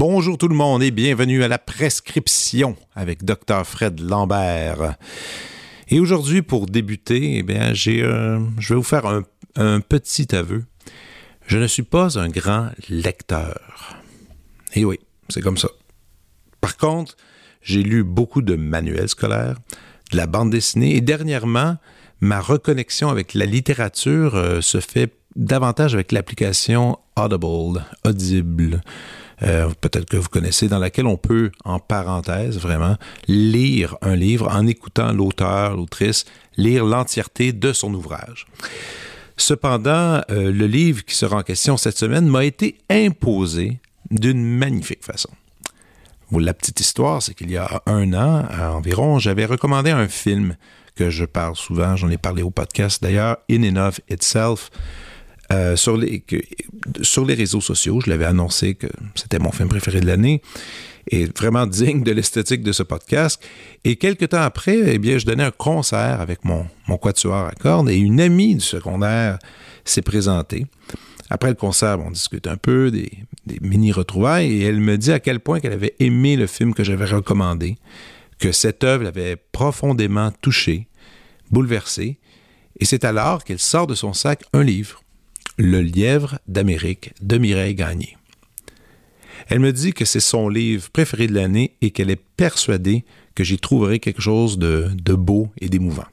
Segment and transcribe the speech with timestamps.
[0.00, 4.96] Bonjour tout le monde et bienvenue à la prescription avec Dr Fred Lambert.
[5.88, 9.24] Et aujourd'hui, pour débuter, eh bien, j'ai, je vais vous faire un,
[9.56, 10.64] un, petit aveu.
[11.46, 13.96] Je ne suis pas un grand lecteur.
[14.74, 14.98] Et oui,
[15.28, 15.68] c'est comme ça.
[16.60, 17.16] Par contre,
[17.62, 19.56] j'ai lu beaucoup de manuels scolaires,
[20.12, 21.76] de la bande dessinée et dernièrement,
[22.20, 26.98] ma reconnexion avec la littérature euh, se fait davantage avec l'application
[28.04, 28.80] Audible.
[29.42, 32.96] Euh, peut-être que vous connaissez, dans laquelle on peut, en parenthèse vraiment,
[33.28, 36.24] lire un livre en écoutant l'auteur, l'autrice,
[36.56, 38.46] lire l'entièreté de son ouvrage.
[39.36, 43.78] Cependant, euh, le livre qui sera en question cette semaine m'a été imposé
[44.10, 45.30] d'une magnifique façon.
[46.32, 50.56] La petite histoire, c'est qu'il y a un an environ, j'avais recommandé un film
[50.94, 54.70] que je parle souvent, j'en ai parlé au podcast d'ailleurs, In and of Itself,
[55.50, 56.22] euh, sur, les,
[57.00, 58.00] sur les réseaux sociaux.
[58.04, 60.42] Je l'avais annoncé que c'était mon film préféré de l'année
[61.10, 63.42] et vraiment digne de l'esthétique de ce podcast.
[63.82, 67.52] Et quelques temps après, eh bien, je donnais un concert avec mon, mon quatuor à
[67.52, 69.38] cordes et une amie du secondaire
[69.86, 70.66] s'est présentée.
[71.30, 73.10] Après le concert, on discute un peu des,
[73.46, 76.84] des mini-retrouvailles et elle me dit à quel point qu'elle avait aimé le film que
[76.84, 77.78] j'avais recommandé,
[78.38, 80.88] que cette œuvre l'avait profondément touchée,
[81.50, 82.18] bouleversée.
[82.80, 85.02] Et c'est alors qu'elle sort de son sac un livre
[85.58, 88.16] le lièvre d'Amérique de Mireille Gagné.
[89.48, 93.44] Elle me dit que c'est son livre préféré de l'année et qu'elle est persuadée que
[93.44, 96.06] j'y trouverai quelque chose de, beau et d'émouvant.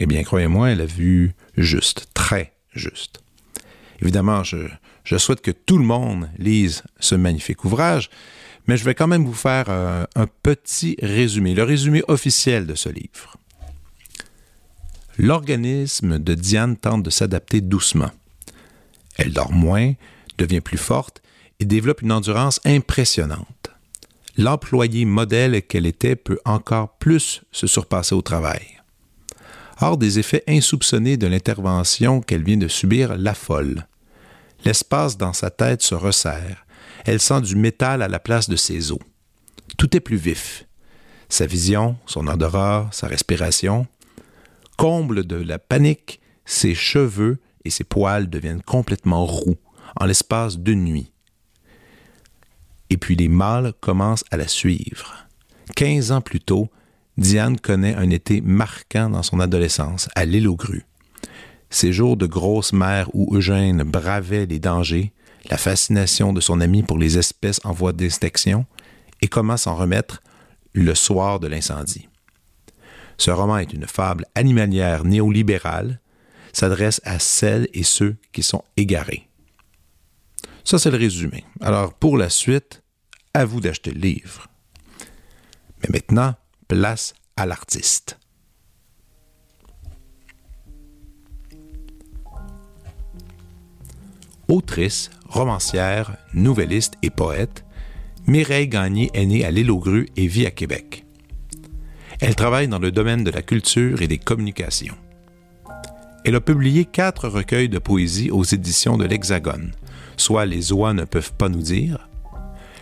[0.00, 3.20] Eh bien, croyez-moi, elle a vu juste, très juste.
[4.00, 4.68] Évidemment, je,
[5.18, 8.08] souhaite que tout le monde lise ce magnifique ouvrage,
[8.66, 12.74] mais je vais quand même vous faire euh, un petit résumé, le résumé officiel de
[12.74, 13.36] ce livre.
[15.18, 18.10] L'organisme de Diane tente de s'adapter doucement.
[19.20, 19.92] Elle dort moins,
[20.38, 21.20] devient plus forte
[21.60, 23.70] et développe une endurance impressionnante.
[24.38, 28.80] L'employée modèle qu'elle était peut encore plus se surpasser au travail.
[29.78, 33.86] Hors des effets insoupçonnés de l'intervention qu'elle vient de subir l'affole.
[34.64, 36.64] L'espace dans sa tête se resserre.
[37.04, 38.98] Elle sent du métal à la place de ses os.
[39.76, 40.66] Tout est plus vif.
[41.28, 43.86] Sa vision, son odorat, sa respiration.
[44.78, 49.56] Comble de la panique, ses cheveux et ses poils deviennent complètement roux
[49.98, 51.12] en l'espace d'une nuit.
[52.90, 55.26] Et puis les mâles commencent à la suivre.
[55.76, 56.68] Quinze ans plus tôt,
[57.16, 60.86] Diane connaît un été marquant dans son adolescence, à l'île aux grues.
[61.68, 65.12] Ces jours de grosse mer où Eugène bravait les dangers,
[65.50, 68.66] la fascination de son ami pour les espèces en voie d'extinction,
[69.22, 70.22] et comment s'en remettre
[70.72, 72.08] le soir de l'incendie.
[73.18, 75.99] Ce roman est une fable animalière néolibérale
[76.52, 79.28] s'adresse à celles et ceux qui sont égarés.
[80.64, 81.44] Ça, c'est le résumé.
[81.60, 82.82] Alors, pour la suite,
[83.34, 84.48] à vous d'acheter le livre.
[85.82, 86.34] Mais maintenant,
[86.68, 88.18] place à l'artiste.
[94.48, 97.64] Autrice, romancière, nouvelliste et poète,
[98.26, 101.04] Mireille Gagné est née à l'île aux Grues et vit à Québec.
[102.20, 104.96] Elle travaille dans le domaine de la culture et des communications.
[106.24, 109.72] Elle a publié quatre recueils de poésie aux éditions de l'Hexagone,
[110.18, 112.10] soit Les oies ne peuvent pas nous dire,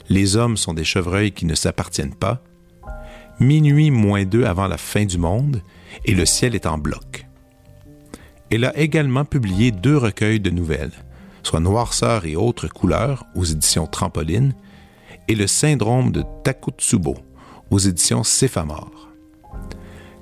[0.09, 2.43] Les hommes sont des chevreuils qui ne s'appartiennent pas,
[3.39, 5.63] Minuit moins deux avant la fin du monde
[6.05, 7.27] et Le ciel est en bloc.
[8.51, 11.05] Elle a également publié deux recueils de nouvelles,
[11.45, 14.55] soit Noirceur et autres couleurs aux éditions Trampoline
[15.29, 17.17] et Le syndrome de Takotsubo
[17.71, 19.08] aux éditions Céphamore.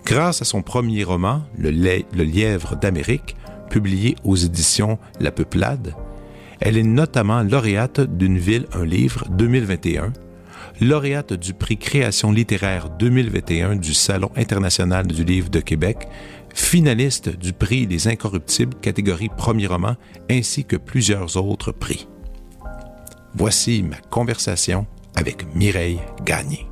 [0.06, 1.70] Grâce à son premier roman, Le,
[2.22, 3.34] lièvre d'Amérique,
[3.68, 5.94] publié aux éditions La Peuplade,
[6.60, 10.12] elle est notamment lauréate d'une ville, un livre 2021,
[10.80, 16.06] lauréate du prix Création littéraire 2021 du Salon international du livre de Québec,
[16.54, 19.96] finaliste du prix Les Incorruptibles catégorie premier roman,
[20.30, 22.06] ainsi que plusieurs autres prix.
[23.34, 24.86] Voici ma conversation
[25.16, 26.68] avec Mireille Gagné.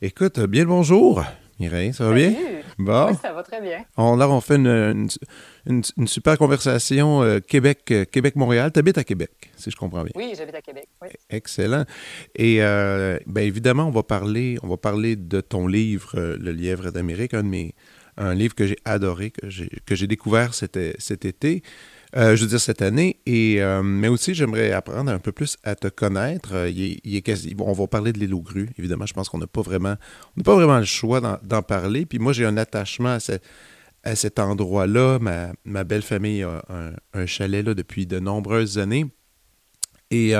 [0.00, 1.24] Écoute, bien le bonjour.
[1.58, 2.32] Mireille, ça va bien?
[2.78, 3.08] Bon.
[3.08, 3.84] Oui, ça va très bien.
[3.96, 5.08] On, là, on fait une,
[5.66, 8.70] une, super conversation euh, Québec, euh, Québec-Montréal.
[8.72, 10.12] Tu habites à Québec, si je comprends bien.
[10.14, 10.86] Oui, j'habite à Québec.
[11.02, 11.08] Oui.
[11.30, 11.84] Excellent.
[12.36, 16.92] Et euh, bien évidemment, on va parler, on va parler de ton livre, Le lièvre
[16.92, 17.74] d'Amérique, un de mes,
[18.16, 21.64] un livre que j'ai adoré, que j'ai découvert cet, cet été.
[22.16, 23.20] Euh, je veux dire cette année.
[23.26, 26.54] Et, euh, mais aussi, j'aimerais apprendre un peu plus à te connaître.
[26.54, 28.70] Euh, il est, on va parler de l'île aux grues.
[28.78, 29.96] Évidemment, je pense qu'on n'a pas vraiment,
[30.44, 32.06] pas vraiment le choix d'en parler.
[32.06, 33.18] Puis moi, j'ai un attachement
[34.04, 35.18] à, cet endroit-là.
[35.64, 36.62] Ma, belle famille a
[37.12, 39.06] un, chalet là depuis de nombreuses années.
[40.10, 40.32] Et,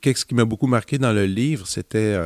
[0.00, 2.18] qu'est-ce qui m'a beaucoup marqué dans le livre, c'était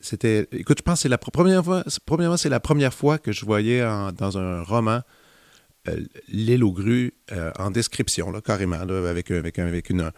[0.00, 0.46] c'était.
[0.52, 1.82] Écoute, je pense que c'est la première fois.
[2.06, 3.80] Premièrement, c'est la première fois que je voyais
[4.16, 5.00] dans un roman
[6.28, 10.10] l'île aux grues euh, en description, là, carrément, avec, avec, avec, une,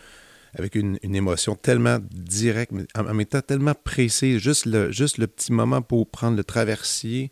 [0.55, 4.39] avec une, émotion tellement directe, mais en, même temps tellement pressée.
[4.39, 7.31] Juste le, juste le petit moment pour prendre le traversier,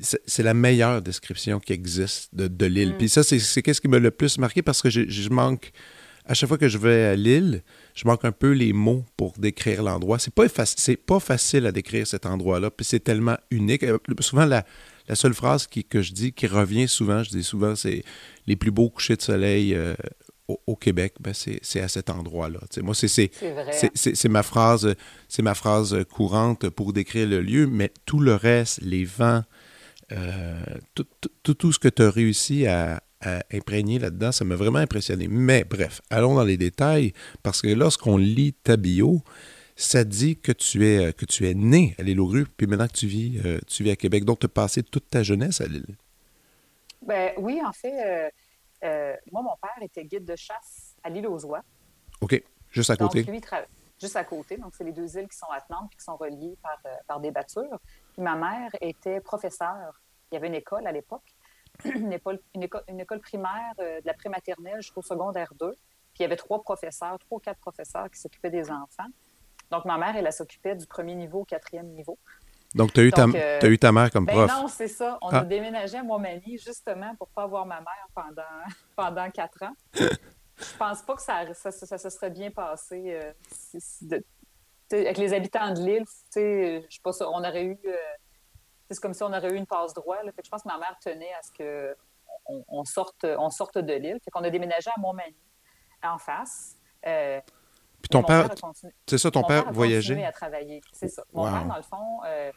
[0.00, 2.94] c'est la meilleure description qui existe de, de l'île.
[2.94, 2.98] Mm.
[2.98, 5.72] Puis ça, c'est ce qui m'a le plus marqué parce que je, manque
[6.24, 7.62] à chaque fois que je vais à l'île,
[7.94, 10.18] je manque un peu les mots pour décrire l'endroit.
[10.20, 10.46] C'est pas,
[11.06, 13.82] pas facile à décrire cet endroit-là, puis c'est tellement unique.
[13.82, 14.64] Euh, souvent, la,
[15.12, 18.02] la seule phrase que je dis, qui revient souvent, je dis souvent, c'est
[18.46, 19.94] les plus beaux couchers de soleil euh,
[20.66, 22.60] au, Québec, ben c'est à cet endroit-là.
[22.82, 24.94] moi, c'est ma phrase,
[25.28, 29.42] c'est ma phrase courante pour décrire le lieu, mais tout le reste, les vents,
[30.12, 30.64] euh,
[30.94, 31.06] tout,
[31.42, 35.28] tout, tout, ce que tu as réussi à, à imprégner là-dedans, ça m'a vraiment impressionné.
[35.28, 37.12] Mais bref, allons dans les détails,
[37.42, 39.22] parce que lorsqu'on lit ta bio,
[39.82, 42.66] ça dit que tu es, euh, que tu es né à l'île aux grues, puis
[42.66, 44.24] maintenant que tu vis, euh, tu vis à Québec.
[44.24, 45.96] Donc, tu as passé toute ta jeunesse à l'île.
[47.02, 48.32] Ben, oui, en fait,
[48.84, 51.62] euh, moi, mon père était guide de chasse à l'île aux Oies.
[52.20, 53.24] OK, juste à côté.
[53.24, 53.40] Donc, lui,
[54.00, 54.56] juste à côté.
[54.56, 57.30] Donc, c'est les deux îles qui sont attenantes et qui sont reliées par, par des
[57.30, 57.78] battures.
[58.12, 60.00] Puis ma mère était professeure.
[60.30, 61.34] Il y avait une école à l'époque,
[61.84, 65.70] une école, une, école, une école primaire de la prématernelle jusqu'au secondaire 2.
[65.70, 69.08] Puis il y avait trois professeurs, trois ou quatre professeurs qui s'occupaient des enfants.
[69.72, 72.18] Donc, ma mère, elle, s'occupait du premier niveau au quatrième niveau.
[72.74, 74.50] Donc, tu as, euh, eu ta mère comme ben prof.
[74.50, 75.18] Non, c'est ça.
[75.22, 75.44] On a ah.
[75.44, 78.42] déménagé à Montmagny justement pour ne pas avoir ma mère pendant,
[78.96, 79.72] pendant quatre ans.
[79.94, 83.18] Je pense pas que ça, ça, se serait bien passé
[84.12, 84.20] euh,
[84.90, 86.04] avec les habitants de l'île.
[86.36, 87.28] Je sais pas ça.
[87.30, 87.78] On aurait eu.
[87.86, 87.96] Euh,
[88.90, 90.18] c'est comme si on aurait eu une passe droit.
[90.22, 91.94] je pense que ma mère tenait à ce
[92.46, 94.18] qu'on on sorte, on sorte de l'île.
[94.22, 95.34] Fait qu'on a déménagé à Montmagny
[96.02, 96.76] en face.
[98.02, 98.48] Puis ton père,
[99.06, 100.24] c'est ça, ton père, voyageait?
[100.24, 101.22] à travailler, c'est ça.
[101.32, 102.50] Mon père, dans le fond, euh,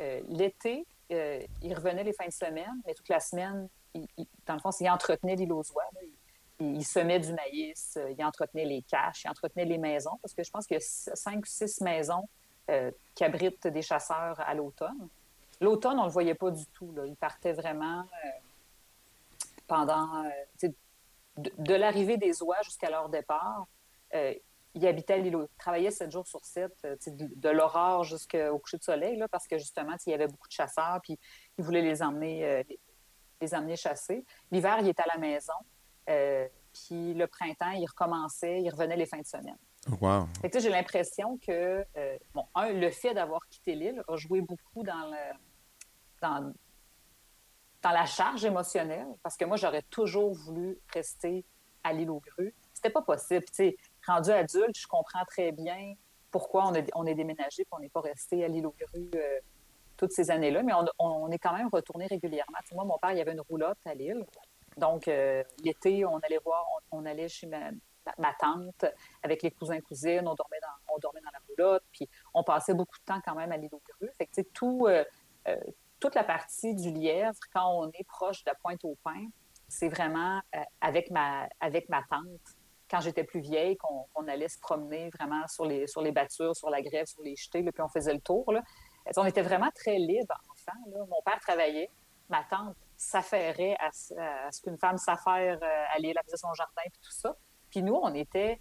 [0.00, 4.06] euh, l'été, euh, il revenait les fins de semaine, mais toute la semaine, il,
[4.46, 5.90] dans le fond, il entretenait l'île aux oies.
[6.60, 10.50] Il, semait du maïs, il entretenait les caches, il entretenait les maisons, parce que je
[10.50, 12.28] pense qu'il y a cinq ou six maisons
[13.16, 15.08] qui abritent des chasseurs à l'automne.
[15.60, 16.92] L'automne, on ne le voyait pas du tout.
[16.94, 17.04] Là.
[17.06, 18.06] Il partait vraiment
[19.66, 20.24] pendant...
[21.36, 23.66] de, l'arrivée des oies jusqu'à leur départ,
[24.74, 28.82] il habitait l'île, il travaillait sept jours sur sept, euh, de, l'aurore jusqu'au coucher de
[28.82, 31.18] soleil, là, parce que justement, il y avait beaucoup de chasseurs, puis
[31.58, 32.62] il voulait les emmener, euh,
[33.40, 34.24] les, emmener chasser.
[34.50, 35.52] L'hiver, il était à la maison,
[36.08, 39.58] euh, puis le printemps, il recommençait, il revenait les fins de semaine.
[40.00, 40.26] Wow.
[40.54, 41.84] J'ai l'impression que,
[42.32, 45.36] bon, un, le fait d'avoir quitté l'île a joué beaucoup dans, le,
[46.20, 46.52] dans,
[47.82, 51.44] dans la charge émotionnelle, parce que moi, j'aurais toujours voulu rester
[51.82, 52.54] à l'île aux grues.
[52.72, 53.44] C'était pas possible.
[53.50, 55.94] sais rendu adulte, je comprends très bien
[56.32, 59.38] pourquoi on, on est déménagé et on n'est pas resté à l'île aux grues euh,
[59.96, 62.58] toutes ces années-là, mais on, est quand même retourné régulièrement.
[62.72, 64.26] moi, mon père, il y avait une roulotte à l'île.
[64.76, 67.70] Donc, euh, l'été, on allait voir, on, allait chez ma,
[68.40, 68.86] tante
[69.22, 72.74] avec les cousins cousines, on dormait dans, on dormait dans la roulotte, puis on passait
[72.74, 74.10] beaucoup de temps quand même à l'île aux grues.
[74.16, 75.04] Fait que, tout, euh,
[76.00, 79.26] toute la partie du lièvre, quand on est proche de la pointe au pain,
[79.68, 80.40] c'est vraiment
[80.80, 82.56] avec, ma, avec ma tante
[82.92, 86.82] quand j'étais plus vieille, qu'on allait se promener vraiment sur les, sur battures, sur la
[86.82, 88.52] grève, sur les jetés, puis on faisait le tour.
[88.52, 88.62] Là.
[89.16, 90.78] On était vraiment très libre, enfant.
[91.08, 91.90] Mon père travaillait,
[92.28, 97.12] ma tante s'affairait à, ce qu'une femme s'affaire euh, aller laver son jardin, puis tout
[97.12, 97.34] ça.
[97.70, 98.60] Puis nous, on était,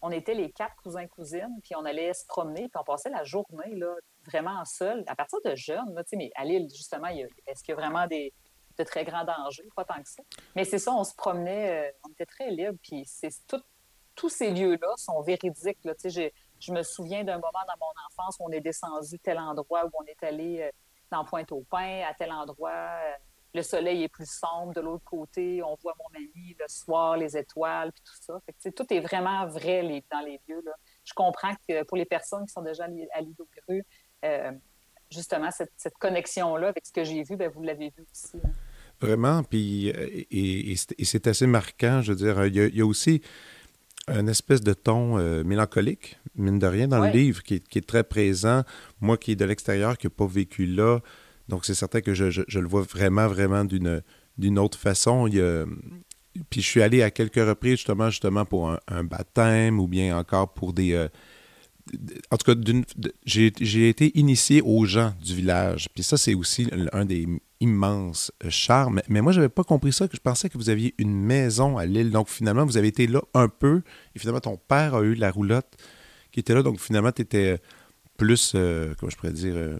[0.00, 3.74] on était les quatre cousins-cousines, puis on allait se promener, puis on passait la journée
[3.74, 3.92] là,
[4.24, 5.02] vraiment seul.
[5.08, 8.32] À partir de jeune, là, mais à Lille, justement, est-ce qu'il y a vraiment des,
[8.78, 10.22] de très grands dangers, pas tant que ça.
[10.54, 13.62] Mais c'est ça, on se promenait, euh, on était très libre, puis c'est tout,
[14.14, 15.84] tous ces lieux-là sont véridiques.
[15.84, 15.94] Là.
[16.04, 19.90] Je me souviens d'un moment dans mon enfance où on est descendu tel endroit, où
[20.00, 20.70] on est allé euh,
[21.10, 23.12] dans Pointe-au-Pin, à tel endroit, euh,
[23.54, 27.38] le soleil est plus sombre, de l'autre côté, on voit mon ami le soir, les
[27.38, 28.38] étoiles, puis tout ça.
[28.44, 30.62] Fait tout est vraiment vrai dans les lieux.
[30.64, 30.72] Là.
[31.04, 33.48] Je comprends que pour les personnes qui sont déjà à l'île aux
[35.10, 38.38] justement, cette, connexion-là avec ce que j'ai vu, ben, vous l'avez vu aussi.
[38.44, 38.50] Hein.
[39.00, 43.20] Vraiment, puis et, c'est assez marquant, je veux dire, il y a, aussi
[44.08, 48.62] un espèce de ton mélancolique, mine de rien, dans le livre, qui est, très présent.
[49.00, 51.00] Moi qui est de l'extérieur, qui n'ai pas vécu là,
[51.48, 54.02] donc c'est certain que je, je, le vois vraiment, vraiment d'une
[54.38, 55.26] d'une autre façon.
[55.26, 55.40] Il
[56.50, 60.52] puis je suis allé à quelques reprises justement, justement pour un, baptême ou bien encore
[60.52, 60.92] pour des...
[60.92, 61.08] Euh,
[62.30, 62.60] en tout cas,
[63.24, 65.88] j'ai été initié aux gens du village.
[65.94, 67.28] Puis ça, c'est aussi un des
[67.60, 69.00] immenses euh, charmes.
[69.08, 71.78] Mais moi, je n'avais pas compris ça, que je pensais que vous aviez une maison
[71.78, 72.10] à l'île.
[72.10, 73.82] Donc finalement, vous avez été là un peu.
[74.14, 75.76] Et finalement, ton père a eu la roulotte
[76.32, 76.62] qui était là.
[76.62, 77.60] Donc finalement, tu étais
[78.16, 79.78] plus, euh, comment je pourrais dire,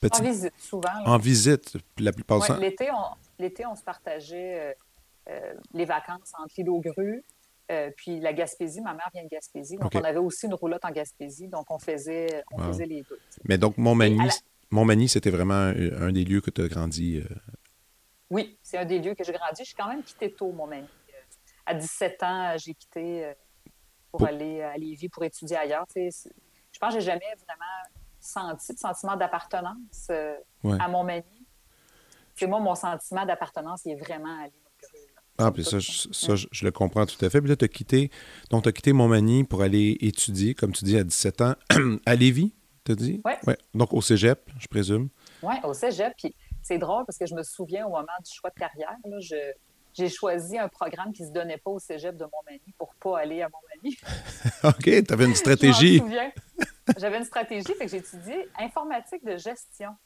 [0.00, 0.20] petit...
[0.20, 1.04] En visite, souvent.
[1.04, 2.56] En visite, la plupart du temps.
[2.58, 4.72] L'été, on, l'été, on se partageait euh,
[5.30, 7.24] euh, les vacances entre l'île aux grues,
[7.70, 8.80] euh, puis la Gaspésie.
[8.80, 11.78] Ma mère vient de Gaspésie, donc on avait aussi une roulotte en Gaspésie, donc on
[11.78, 13.18] faisait, on faisait les deux.
[13.48, 14.28] Mais donc, Montmagny,
[15.08, 17.22] c'était vraiment un, des lieux que tu as grandi.
[18.30, 19.64] Oui, c'est un des lieux que j'ai grandi.
[19.64, 20.88] J'ai quand même quitté tôt, Montmagny.
[21.66, 23.32] À 17 ans, j'ai quitté
[24.10, 25.86] pour, aller à Lévis pour étudier ailleurs.
[25.94, 31.44] je pense que j'ai jamais vraiment senti de sentiment d'appartenance à Montmagny
[32.34, 34.48] c'est moi, mon sentiment d'appartenance, il est vraiment à
[35.36, 37.40] ah, puis ça, ça, je, le comprends tout à fait.
[37.40, 38.12] Puis là, tu as quitté,
[38.50, 41.54] donc tu as quitté Montmagny pour aller étudier, comme tu dis, à 17 ans,
[42.06, 42.54] à Lévis,
[42.84, 43.22] tu as dit?
[43.24, 43.32] Oui.
[43.46, 43.58] Ouais.
[43.74, 45.08] Donc au cégep, je présume.
[45.42, 46.12] Oui, au cégep.
[46.16, 49.18] Puis c'est drôle parce que je me souviens au moment du choix de carrière, là,
[49.92, 52.98] j'ai choisi un programme qui ne se donnait pas au cégep de Montmagny pour ne
[52.98, 53.96] pas aller à Montmagny.
[54.64, 56.02] OK, tu avais une stratégie.
[56.98, 59.96] J'avais une stratégie, fait que j'ai étudié informatique de gestion.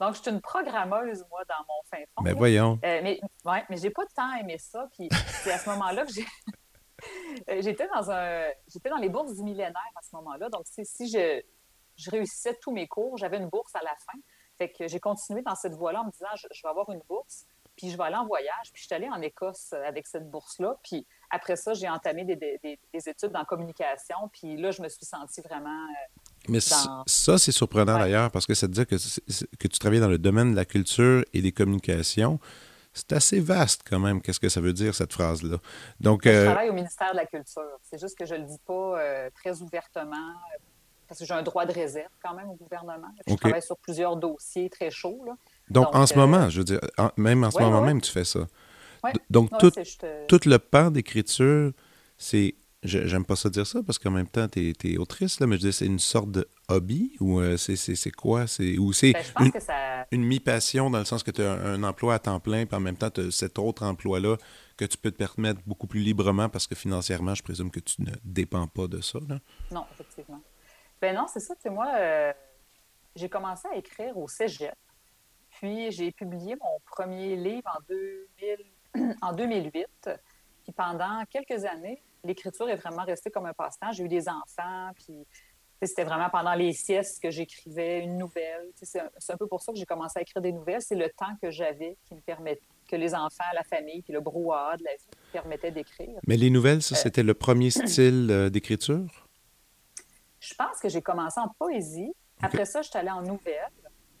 [0.00, 2.22] Donc, je suis une programmeuse, moi, dans mon fin fond.
[2.22, 2.80] Mais voyons.
[2.84, 4.88] Euh, mais ouais, mais j'ai pas tant aimé ça.
[4.96, 5.08] Puis
[5.42, 6.26] c'est à ce moment-là que j'ai.
[7.48, 8.42] Euh, j'étais dans un.
[8.70, 10.50] J'étais dans les bourses du millénaire à ce moment-là.
[10.50, 11.40] Donc, si je,
[12.00, 14.18] je réussissais tous mes cours, j'avais une bourse à la fin.
[14.58, 17.46] Fait que j'ai continué dans cette voie-là en me disant je, vais avoir une bourse,
[17.76, 18.72] puis je vais aller en voyage.
[18.72, 20.78] Puis je suis allée en Écosse avec cette bourse-là.
[20.82, 24.16] Puis après ça, j'ai entamé des, des, des, études en communication.
[24.32, 28.54] Puis là, je me suis sentie vraiment euh, mais ça, c'est surprenant d'ailleurs, parce que
[28.54, 31.52] ça veut dire que, que tu travailles dans le domaine de la culture et des
[31.52, 32.40] communications.
[32.92, 35.58] C'est assez vaste quand même, qu'est-ce que ça veut dire, cette phrase-là.
[36.00, 37.78] Donc, Je euh, travaille au ministère de la Culture.
[37.82, 40.58] C'est juste que je ne le dis pas euh, très ouvertement, euh,
[41.10, 43.08] parce que j'ai un droit de réserve quand même au gouvernement.
[43.26, 45.26] Je travaille sur plusieurs dossiers très chauds.
[45.68, 46.80] Donc, en ce moment, je veux dire,
[47.16, 48.46] même en ce moment même, tu fais ça.
[49.28, 49.72] Donc, tout,
[50.28, 51.72] tout le pan d'écriture,
[52.16, 55.56] c'est J'aime pas ça dire ça parce qu'en même temps, tu es, autrice, là, mais
[55.56, 58.46] je dis c'est une sorte de hobby ou euh, c'est quoi?
[58.78, 62.40] Ou c'est ben, une, mi-passion dans le sens que tu as un, emploi à temps
[62.40, 64.38] plein, puis en même temps, tu as cet autre emploi-là
[64.78, 68.00] que tu peux te permettre beaucoup plus librement parce que financièrement, je présume que tu
[68.00, 69.18] ne dépends pas de ça.
[69.28, 69.40] Là.
[69.70, 70.40] Non, effectivement.
[71.00, 71.54] Ben non, c'est ça.
[71.56, 72.32] Tu moi, euh,
[73.14, 74.74] j'ai commencé à écrire au cégep.
[75.50, 79.86] Puis j'ai publié mon premier livre en, 2000, en 2008.
[80.62, 83.92] Puis pendant quelques années, l'écriture est vraiment restée comme un passe-temps.
[83.92, 85.26] J'ai eu des enfants, puis
[85.82, 88.70] c'était vraiment pendant les siestes que j'écrivais une nouvelle.
[88.74, 90.82] C'est un, peu pour ça que j'ai commencé à écrire des nouvelles.
[90.82, 94.20] C'est le temps que j'avais qui me permettait, que les enfants, la famille, puis le
[94.20, 96.20] brouhaha de la vie me permettaient d'écrire.
[96.26, 99.29] Mais les nouvelles, ça, euh, c'était le premier style euh, d'écriture?
[100.40, 102.12] Je pense que j'ai commencé en poésie.
[102.42, 103.68] Après ça, je suis allée en nouvelles.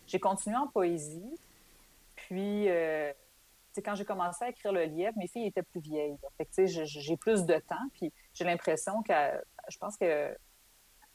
[0.06, 1.34] J'ai continué en poésie.
[2.16, 3.12] Puis, euh,
[3.84, 6.16] quand j'ai commencé à écrire le lièvre, mes filles étaient plus vieilles.
[6.66, 9.12] j'ai plus de temps, puis j'ai l'impression que,
[9.68, 10.36] je pense que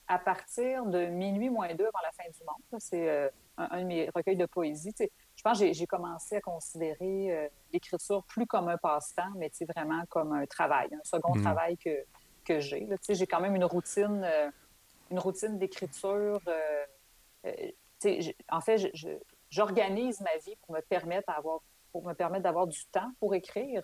[0.08, 3.86] à partir de minuit moins deux avant la fin du monde, c'est euh, un, de
[3.86, 4.94] mes recueils de poésie.
[5.00, 10.04] Je pense que j'ai commencé à considérer euh, l'écriture plus comme un passe-temps, mais vraiment
[10.10, 11.42] comme un travail, un second mmh.
[11.42, 12.06] travail que,
[12.46, 12.88] que j'ai.
[13.10, 14.24] J'ai quand même une routine,
[15.12, 16.40] une routine d'écriture.
[18.52, 18.92] en fait,
[19.50, 21.62] j'organise ma vie pour me permettre d'avoir
[21.96, 23.82] pour me permettre d'avoir du temps pour écrire.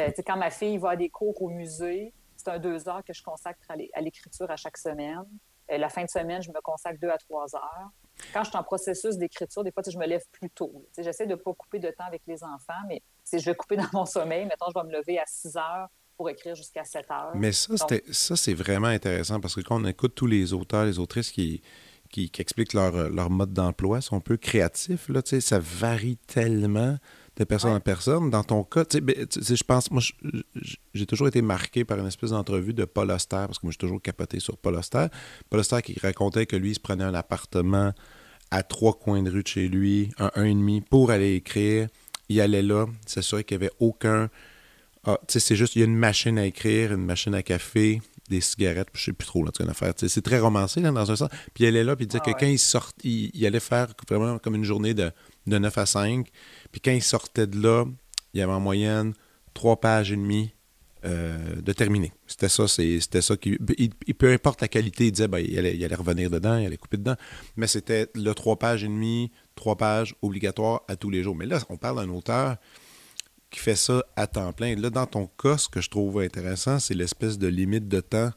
[0.00, 3.12] Euh, quand ma fille va à des cours au musée, c'est un deux heures que
[3.12, 5.24] je consacre à l'écriture à chaque semaine.
[5.70, 7.90] Euh, la fin de semaine, je me consacre deux à trois heures.
[8.32, 10.84] Quand je suis en processus d'écriture, des fois, je me lève plus tôt.
[10.98, 13.00] J'essaie de ne pas couper de temps avec les enfants, mais
[13.32, 16.30] je vais couper dans mon sommeil, maintenant, je vais me lever à 6 heures pour
[16.30, 17.32] écrire jusqu'à 7 heures.
[17.34, 17.74] Mais ça,
[18.10, 21.62] ça c'est vraiment intéressant parce que quand on écoute tous les auteurs, les autrices qui,
[22.10, 26.96] qui, expliquent leur, leur mode d'emploi, sont un peu créatifs, là, ça varie tellement
[27.36, 28.30] de personne en personne.
[28.30, 30.00] Dans ton cas, ben, tu sais, je pense, moi,
[30.94, 33.78] j'ai toujours été marqué par une espèce d'entrevue de Paul Auster, parce que moi, j'ai
[33.78, 35.06] toujours capoté sur Paul Auster.
[35.50, 37.92] Paul Auster qui racontait que lui, il se prenait un appartement
[38.50, 41.88] à trois coins de rue de chez lui, un, un et demi, pour aller écrire.
[42.28, 44.30] Il allait là, s'assurer qu'il n'y avait aucun.
[45.06, 47.42] Ah, tu sais, c'est juste, il y a une machine à écrire, une machine à
[47.42, 49.92] café, des cigarettes, je sais plus trop, là, une affaire.
[49.96, 51.28] C'est très romancé, là, dans un sens.
[51.52, 53.88] Puis elle est là, puis il disait Ah que quand il sort, il, allait faire
[54.08, 55.10] vraiment comme une journée de,
[55.46, 56.28] de 9 à 5.
[56.72, 57.84] Puis quand il sortait de là,
[58.32, 59.12] il y avait en moyenne
[59.52, 60.54] trois pages et demie
[61.04, 62.12] euh, de terminer.
[62.26, 63.58] C'était ça, c'était ça qui.
[63.76, 66.64] Il, peu importe la qualité, il disait ben, il, allait, il, allait, revenir dedans, il
[66.64, 67.16] allait couper dedans.
[67.56, 71.36] Mais c'était le trois pages et demie, trois pages obligatoires à tous les jours.
[71.36, 72.56] Mais là, on parle d'un auteur
[73.54, 74.74] qui fait ça à temps plein.
[74.74, 78.32] Là, dans ton cas, ce que je trouve intéressant, c'est l'espèce de limite de temps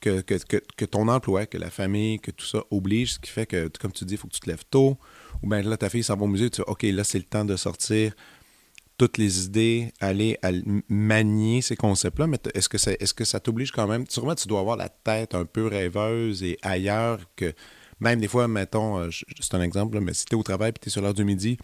[0.00, 0.34] que, que,
[0.76, 3.92] que, ton emploi, que la famille, que tout ça oblige, ce qui fait que, comme
[3.92, 4.98] tu dis, il faut que tu te lèves tôt.
[5.44, 7.24] Ou bien là, ta fille s'en va au musée, tu dis, OK, là, c'est le
[7.24, 8.12] temps de sortir
[8.98, 10.36] toutes les idées, aller
[10.88, 14.04] manier ces concepts-là, mais est-ce que, ça, est-ce que ça t'oblige quand même?
[14.08, 17.54] Sûrement, tu dois avoir la tête un peu rêveuse et ailleurs que,
[18.00, 20.72] même des fois, mettons, euh, c'est un exemple, mais si tu es au travail et
[20.72, 21.56] tu es sur l'heure du midi,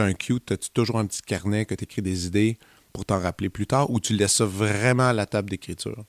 [0.00, 2.58] as un cute, as-tu toujours un petit carnet que tu écris des idées
[2.92, 6.04] pour t'en rappeler plus tard ou tu laisses ça vraiment à la table d'écriture?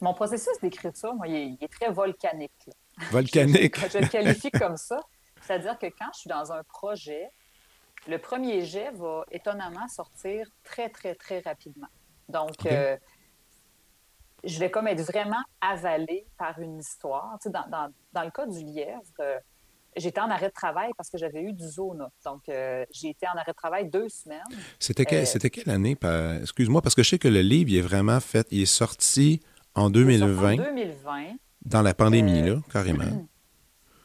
[0.00, 2.70] Mon processus d'écriture, moi, il est, très volcanique.
[3.10, 3.78] Volcanique?
[3.78, 5.00] je, je le qualifie comme ça.
[5.40, 7.30] C'est-à-dire que quand je suis dans un projet,
[8.06, 11.88] le premier jet va étonnamment sortir très, très, très rapidement.
[12.28, 12.96] Donc, euh,
[14.42, 17.38] je vais comme être vraiment avalée par une histoire.
[17.40, 19.38] Tu sais, dans, dans, dans, le cas du lièvre, euh,
[19.96, 22.10] j'étais en arrêt de travail parce que j'avais eu du zona.
[22.24, 24.42] Donc, euh, j'ai été en arrêt de travail deux semaines.
[24.78, 25.96] C'était, quelle, quelle année?
[26.40, 29.40] Excuse-moi, parce que je sais que le livre, il est vraiment fait, il est sorti
[29.74, 30.52] en 2020.
[30.52, 31.24] En 2020.
[31.64, 33.04] Dans la pandémie, là, carrément.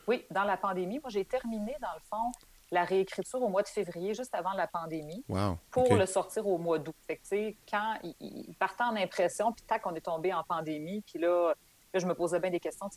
[0.08, 0.98] Oui, dans la pandémie.
[0.98, 2.31] Moi, j'ai terminé, dans le fond,
[2.72, 5.24] la réécriture au mois de février, juste avant la pandémie,
[5.69, 6.96] pour le sortir au mois d'août.
[7.05, 11.19] Fait que, quand il, partait en impression, puis tac, on est tombé en pandémie, puis
[11.19, 11.53] là,
[11.93, 12.89] là, je me posais bien des questions.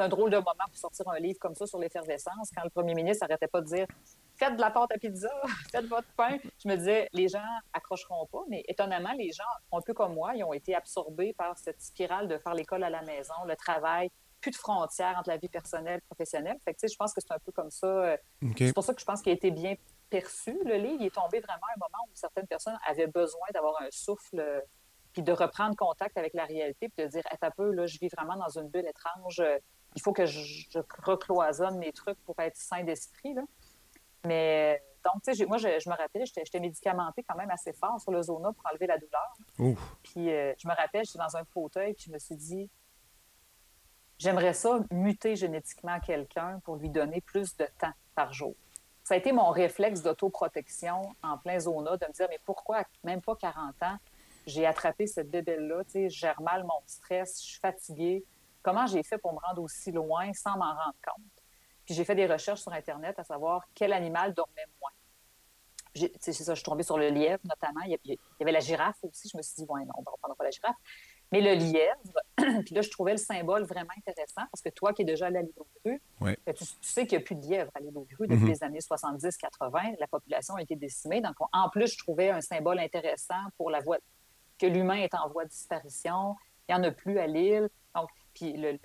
[0.00, 2.70] C'est un drôle de moment pour sortir un livre comme ça sur l'effervescence, quand le
[2.70, 3.86] premier ministre n'arrêtait pas de dire
[4.34, 5.28] Faites de la pâte à pizza,
[5.70, 6.38] faites votre pain.
[6.64, 10.34] Je me disais, les gens accrocheront pas, mais étonnamment, les gens, un peu comme moi,
[10.34, 14.10] ils ont été absorbés par cette spirale de faire l'école à la maison, le travail,
[14.40, 16.56] plus de frontières entre la vie personnelle et professionnelle.
[16.64, 17.86] Fait que, je pense que c'est un peu comme ça.
[17.86, 18.16] Euh,
[18.56, 19.74] c'est pour ça que je pense qu'il a été bien
[20.08, 20.96] perçu, le livre.
[21.00, 24.40] Il est tombé vraiment à un moment où certaines personnes avaient besoin d'avoir un souffle,
[24.40, 24.62] euh,
[25.12, 28.08] puis de reprendre contact avec la réalité, puis de dire, un peu, là, je vis
[28.08, 29.42] vraiment dans une bulle étrange.
[29.90, 33.34] Euh, il faut que je, recloisonne mes trucs pour être sain d'esprit.
[34.24, 38.12] Mais donc, tu sais, moi, je, me rappelle, j'étais médicamentée quand même assez fort sur
[38.12, 39.84] le Zona pour enlever la douleur.
[40.02, 42.70] Puis je me rappelle, j'étais dans un fauteuil, puis je me suis dit,
[44.20, 48.54] J'aimerais ça muter génétiquement quelqu'un pour lui donner plus de temps par jour.
[49.02, 53.22] Ça a été mon réflexe d'autoprotection en plein zona de me dire, mais pourquoi, même
[53.22, 53.96] pas 40 ans,
[54.46, 58.22] j'ai attrapé cette bébelle-là, tu sais, je gère mal mon stress, je suis fatiguée.
[58.62, 61.44] Comment j'ai fait pour me rendre aussi loin sans m'en rendre compte?
[61.84, 64.90] Puis j'ai fait des recherches sur Internet à savoir quel animal dormait moins.
[66.20, 67.80] C'est ça, je suis tombée sur le lièvre notamment.
[67.84, 69.28] Il y avait la girafe aussi.
[69.28, 70.76] Je me suis dit, ouais, non, on ne prendra pas la girafe.
[71.32, 72.20] Mais le lièvre,
[72.64, 75.38] puis là, je trouvais le symbole vraiment intéressant parce que toi qui es déjà allé
[75.38, 75.66] à l'île aux
[76.20, 78.46] ben, tu, sais qu'il n'y a plus de lièvre à l'île aux depuis mm-hmm.
[78.46, 79.96] les années 70-80.
[79.98, 81.20] La population a été décimée.
[81.20, 83.98] Donc, en plus, je trouvais un symbole intéressant pour la voie
[84.58, 86.36] que l'humain est en voie de disparition.
[86.68, 87.68] Il n'y en a plus à l'île.
[88.34, 88.78] Puis le,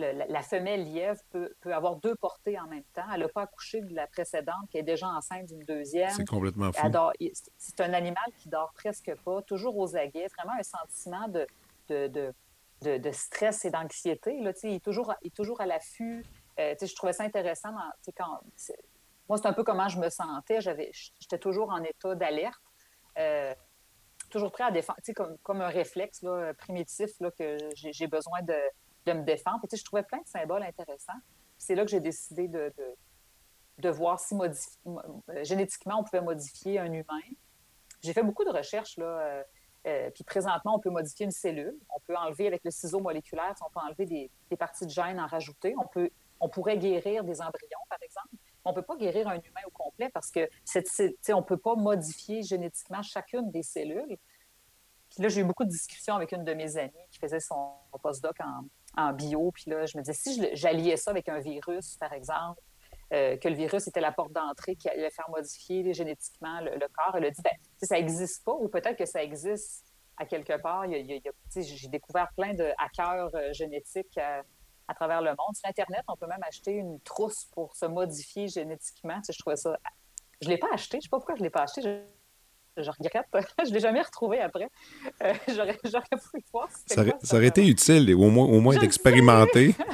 [0.00, 3.04] la femelle lièvre peut, peut, avoir deux portées en même temps.
[3.12, 6.10] Elle n'a pas accouché de la précédente, qui est déjà enceinte d'une deuxième.
[6.10, 6.90] C'est complètement fou.
[7.58, 10.26] C'est un animal qui dort presque pas, toujours aux aguets.
[10.38, 11.46] Vraiment un sentiment de,
[11.88, 12.32] de,
[12.98, 14.34] de, stress et d'anxiété.
[14.34, 16.24] Il, est toujours, il est toujours à l'affût.
[16.58, 17.70] Euh, je trouvais ça intéressant.
[18.16, 18.40] quand,
[19.28, 20.60] moi, c'est un peu comment je me sentais.
[20.60, 22.60] J'étais toujours en état d'alerte.
[23.18, 23.54] Euh,
[24.30, 28.54] toujours prêt à défendre, comme, comme un réflexe là, primitif là, que j'ai besoin de,
[29.06, 29.60] de, me défendre.
[29.72, 31.18] je trouvais plein de symboles intéressants.
[31.58, 32.72] C'est là que j'ai décidé de,
[33.78, 34.34] de, voir si
[35.42, 37.20] génétiquement on pouvait modifier un humain.
[38.02, 39.42] J'ai fait beaucoup de recherches là, euh,
[39.86, 41.76] euh, puis présentement, on peut modifier une cellule.
[41.94, 45.26] On peut enlever avec le ciseau moléculaire, on peut enlever des, parties de gènes, en
[45.26, 45.74] rajouter.
[45.78, 46.10] On, peut,
[46.40, 48.28] on pourrait guérir des embryons, par exemple.
[48.64, 50.48] On ne peut pas guérir un humain au complet parce que
[51.32, 54.18] on ne peut pas modifier génétiquement chacune des cellules.
[55.08, 57.72] Puis là, j'ai eu beaucoup de discussions avec une de mes amies qui faisait son
[58.02, 58.64] postdoc en,
[58.96, 59.50] en bio.
[59.52, 62.60] Puis là, je me disais, si j'alliais ça avec un virus, par exemple,
[63.12, 67.16] euh, que le virus était la porte d'entrée qui allait faire modifier génétiquement le, corps.
[67.16, 69.84] Elle a dit, ben, ça n'existe pas, ou peut-être que ça existe
[70.16, 70.84] à quelque part.
[70.88, 75.54] J'ai découvert plein de hackers euh, génétiques à, travers le monde.
[75.54, 79.20] Sur Internet, on peut même acheter une trousse pour se modifier génétiquement.
[79.28, 79.76] je trouvais ça...
[80.40, 80.96] Je ne l'ai pas acheté.
[80.96, 81.82] Je ne sais pas pourquoi je ne l'ai pas acheté.
[82.84, 83.26] je regrette.
[83.64, 84.68] je ne l'ai jamais retrouvé après.
[85.48, 86.68] j'aurais, pu voir.
[86.86, 89.74] Ça, ça, aurait été utile, au moins, au moins d'expérimenter.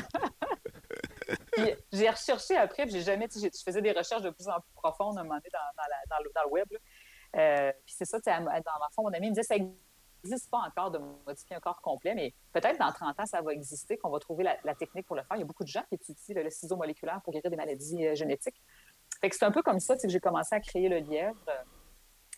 [1.92, 5.18] j'ai recherché après, puis j'ai jamais, je faisais des recherches de plus en plus profondes
[5.18, 6.66] à un moment donné dans, dans, le, web.
[7.36, 10.90] Euh, puis c'est ça, dans le fond, mon ami me disait, ça n'existe pas encore
[10.90, 14.18] de modifier un corps complet, mais peut-être dans 30 ans, ça va exister, qu'on va
[14.18, 15.36] trouver la, technique pour le faire.
[15.36, 18.06] Il y a beaucoup de gens qui étudient le, ciseau moléculaire pour guérir des maladies
[18.06, 18.60] euh, génétiques.
[19.20, 21.36] Fait que c'est un peu comme ça que j'ai commencé à créer le lièvre.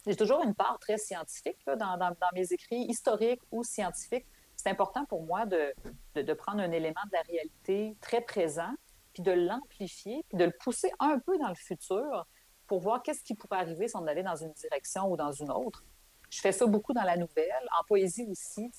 [0.09, 4.25] J'ai toujours une part très scientifique dans, mes écrits, historiques ou scientifiques.
[4.57, 8.73] C'est important pour moi de, prendre un élément de la réalité très présent,
[9.13, 12.27] puis de l'amplifier, puis de le pousser un peu dans le futur
[12.67, 15.51] pour voir qu'est-ce qui pourrait arriver si on allait dans une direction ou dans une
[15.51, 15.85] autre.
[16.31, 18.71] Je fais ça beaucoup dans la nouvelle, en poésie aussi.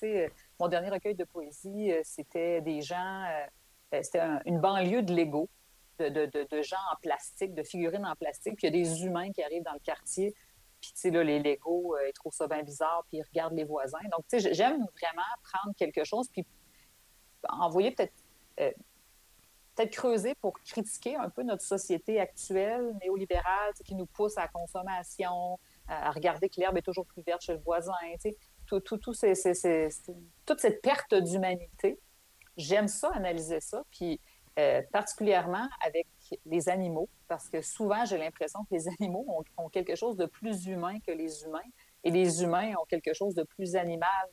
[0.58, 3.46] mon dernier recueil de poésie, euh, c'était des gens, euh,
[3.94, 5.48] euh, c'était une banlieue de Lego,
[5.98, 8.56] de, gens en plastique, de figurines en plastique.
[8.56, 10.34] Puis il y a des humains qui arrivent dans le quartier.
[10.80, 13.64] Puis, tu sais, là, les Legos, ils trouvent ça bien bizarre, puis ils regardent les
[13.64, 13.98] voisins.
[14.10, 16.46] Donc, tu sais, j'aime vraiment prendre quelque chose, puis
[17.48, 18.12] envoyer peut-être
[19.80, 24.48] peut-être creuser pour critiquer un peu notre société actuelle, néolibérale, qui nous pousse à la
[24.48, 27.92] consommation, à regarder que l'herbe est toujours plus verte chez le voisin,
[28.66, 31.98] tout, tout, tout toute cette perte d'humanité.
[32.56, 34.20] J'aime ça, analyser ça, puis
[34.58, 36.06] euh, particulièrement avec
[36.46, 40.66] les animaux, parce que souvent, j'ai l'impression que les animaux ont, quelque chose de plus
[40.66, 41.58] humain que les humains,
[42.04, 44.28] et les humains ont quelque chose de plus animal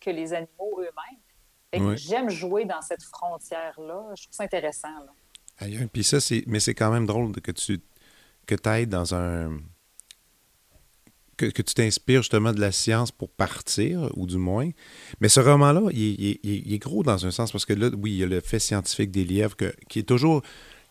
[0.00, 1.96] que les animaux eux-mêmes.
[1.96, 4.14] J'aime jouer dans cette frontière-là.
[4.16, 4.88] Je trouve ça intéressant.
[5.92, 7.80] Puis ça, c'est, mais c'est quand même drôle que tu
[8.46, 9.58] que ailles dans un.
[11.36, 14.68] Que, tu t'inspires justement de la science pour partir, ou du moins.
[15.20, 18.22] Mais ce roman-là, il, est gros dans un sens, parce que là, oui, il y
[18.22, 19.56] a le fait scientifique des lièvres
[19.88, 20.42] qui est toujours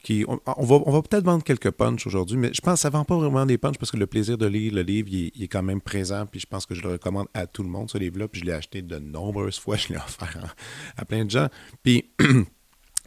[0.07, 3.17] on, va, peut-être vendre quelques punchs aujourd'hui, mais je pense que ça ne vend pas
[3.17, 6.25] vraiment des punchs parce que le plaisir de lire le livre, est quand même présent.
[6.25, 8.27] Puis je pense que je le recommande à tout le monde, ce livre-là.
[8.31, 9.75] Je l'ai acheté de nombreuses fois.
[9.75, 10.55] Je l'ai offert
[10.97, 11.47] à, plein de gens.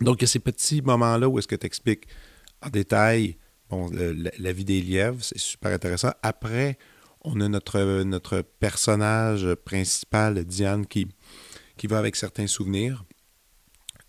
[0.01, 2.07] Donc, il y a ces petits moments-là où est-ce que tu expliques
[2.61, 3.37] en détail
[4.39, 5.23] la, vie des lièvres.
[5.23, 6.13] C'est super intéressant.
[6.23, 6.77] Après,
[7.23, 11.07] on a notre, personnage principal, Diane, qui
[11.85, 13.05] va avec certains souvenirs.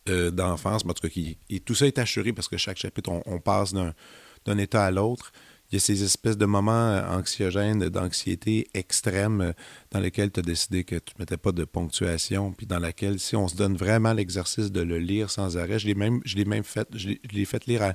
[0.09, 3.09] Euh, d'enfance, mais en tout cas, et tout ça est assuré parce que chaque chapitre,
[3.25, 5.31] on, passe d'un état à l'autre.
[5.71, 9.53] Il y a ces espèces de moments euh, anxiogènes, d'anxiété extrême euh,
[9.91, 13.17] dans lesquels tu as décidé que tu ne mettais pas de ponctuation, puis dans laquelle,
[13.17, 16.21] si on se donne vraiment l'exercice de le lire sans arrêt, je l'ai même,
[16.65, 17.93] fait, je l'ai fait lire à.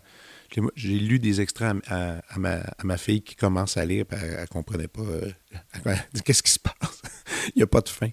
[0.76, 4.88] J'ai lu des extraits à, ma, fille qui commence à lire, puis elle ne comprenait
[4.88, 5.02] pas
[6.24, 7.02] qu'est-ce qui se passe?
[7.54, 8.08] Il n'y a pas de fin.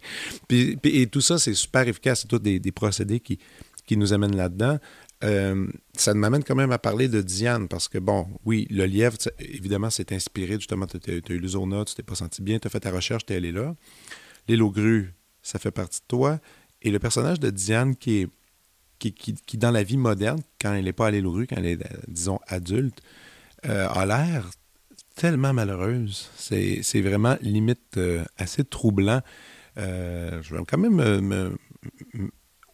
[0.49, 2.21] Et tout ça, c'est super efficace.
[2.21, 3.39] C'est tous des, procédés qui,
[3.85, 4.79] qui nous amène là-dedans.
[5.23, 9.17] Euh, ça m'amène quand même à parler de Diane, parce que, bon, oui, le lièvre,
[9.39, 12.69] évidemment, c'est inspiré, justement, tu as, eu l'Uzona, tu t'es pas senti bien, tu as
[12.69, 13.75] fait ta recherche, tu es allé là.
[14.47, 14.73] L'île aux
[15.41, 16.39] ça fait partie de toi.
[16.81, 18.29] Et le personnage de Diane qui est,
[18.99, 21.79] qui, qui, dans la vie moderne, quand elle n'est pas à l'île quand elle est,
[22.07, 23.01] disons, adulte,
[23.65, 24.49] euh, a l'air
[25.15, 26.29] tellement malheureuse.
[26.35, 29.21] C'est vraiment limite euh, assez troublant.
[29.77, 31.57] je vais quand même me,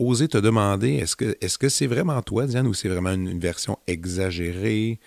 [0.02, 3.40] oser te demander, est-ce que est-ce que c'est vraiment toi, Diane, ou c'est vraiment une,
[3.40, 5.00] version exagérée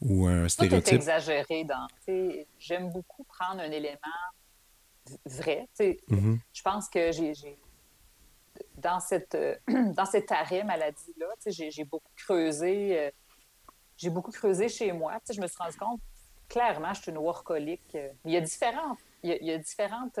[0.00, 0.94] ou un stéréotype?
[0.94, 1.86] exagéré dans.
[2.58, 3.98] J'aime beaucoup prendre un élément
[5.24, 5.68] vrai.
[5.78, 6.38] Mm-hmm.
[6.52, 7.34] Je pense que j'ai
[8.76, 9.36] dans cette
[9.68, 12.98] dans cet arrêt maladie-là, j'ai beaucoup creusé.
[12.98, 13.10] Euh,
[13.96, 15.18] j'ai beaucoup creusé chez moi.
[15.30, 16.00] je me suis rendu compte,
[16.48, 17.96] clairement, je suis une workaholic.
[18.24, 18.98] Il y a différentes.
[19.22, 20.18] Il y a, différentes.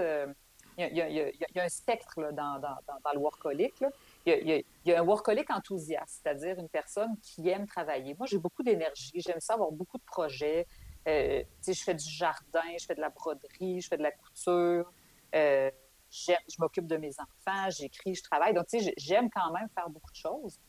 [0.78, 3.80] il, y a, un spectre dans, dans, dans, le workaholic.
[3.80, 3.88] Là
[4.26, 8.14] il y, a, un workaholic enthousiaste, c'est-à-dire une personne qui aime travailler.
[8.14, 10.66] Moi, j'ai beaucoup d'énergie, j'aime ça avoir beaucoup de projets.
[11.08, 14.92] Euh, je fais du jardin, je fais de la broderie, je fais de la couture,
[15.34, 15.70] euh,
[16.10, 18.54] je m'occupe de mes enfants, j'écris, je travaille.
[18.54, 20.60] Donc, j'aime quand même faire beaucoup de choses.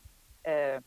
[0.48, 0.80] Euh,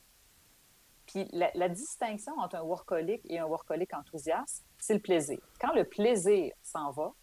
[1.07, 5.38] puis la, distinction entre un workaholic et un workaholic enthousiaste, c'est le plaisir.
[5.61, 7.14] Quand le plaisir s'en va,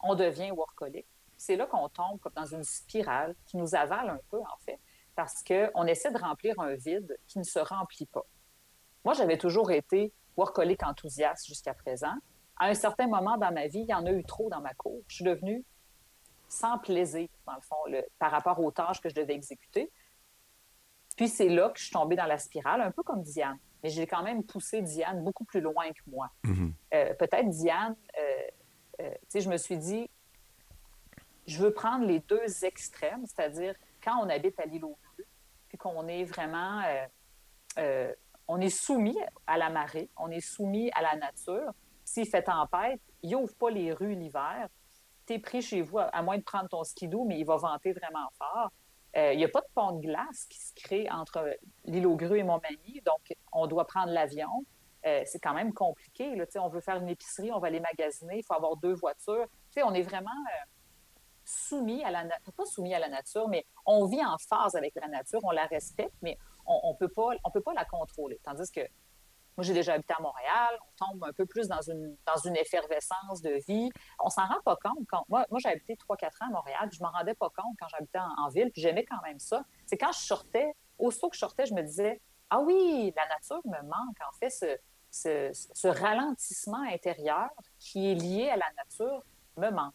[0.00, 1.06] on devient workaholic
[1.42, 4.78] c'est là qu'on tombe comme dans une spirale qui nous avale un peu, en fait,
[5.16, 8.24] parce qu'on essaie de remplir un vide qui ne se remplit pas.
[9.04, 12.14] Moi, j'avais toujours été workaholic enthousiaste jusqu'à présent.
[12.56, 14.72] À un certain moment dans ma vie, il y en a eu trop dans ma
[14.74, 15.00] cour.
[15.08, 15.64] Je suis devenue
[16.46, 17.76] sans plaisir, dans le fond,
[18.20, 19.90] par rapport aux tâches que je devais exécuter.
[21.16, 23.58] Puis c'est là que je suis tombée dans la spirale, un peu comme Diane.
[23.82, 26.30] Mais j'ai quand même poussé Diane beaucoup plus loin que moi.
[26.44, 26.72] Mm-hmm.
[26.94, 28.42] Euh, peut-être Diane, euh,
[29.00, 30.08] euh, tu sais, je me suis dit,
[31.46, 34.96] je veux prendre les deux extrêmes, c'est-à-dire quand on habite à l'île aux
[35.72, 37.06] puis qu'on est vraiment, euh,
[37.78, 38.14] euh,
[38.46, 41.72] on est soumis à la marée, on est soumis à la nature.
[42.04, 44.68] S'il fait tempête, il n'ouvre pas les rues l'hiver.
[45.26, 47.92] Tu es pris chez vous, à moins de prendre ton skidoo, mais il va venter
[47.92, 48.70] vraiment fort.
[49.16, 52.16] Euh, il n'y a pas de pont de glace qui se crée entre l'île aux
[52.16, 54.66] grues et Montmagny, donc on doit prendre l'avion.
[55.02, 56.36] c'est quand même compliqué.
[56.36, 59.46] Là, on veut faire une épicerie, on va aller magasiner, il faut avoir deux voitures.
[59.78, 60.30] on est vraiment
[61.52, 62.24] soumis à la
[62.56, 65.66] pas soumis à la nature, mais on vit en phase avec la nature, on la
[65.66, 68.38] respecte, mais on ne peut, pas, on peut pas la contrôler.
[68.44, 68.80] Tandis que
[69.56, 72.56] moi, j'ai déjà habité à Montréal, on tombe un peu plus dans une, dans une
[72.56, 73.90] effervescence de vie.
[74.18, 75.06] On s'en rend pas compte.
[75.08, 77.76] Quand, moi, moi j'ai habité 3-4 ans à Montréal, puis je m'en rendais pas compte
[77.78, 79.64] quand j'habitais en, ville, puis j'aimais quand même ça.
[79.86, 83.60] C'est quand je sortais, aussitôt que je sortais, je me disais Ah oui, la nature
[83.66, 84.16] me manque.
[84.26, 89.22] En fait, ce, ce ralentissement intérieur qui est lié à la nature
[89.58, 89.92] me manque.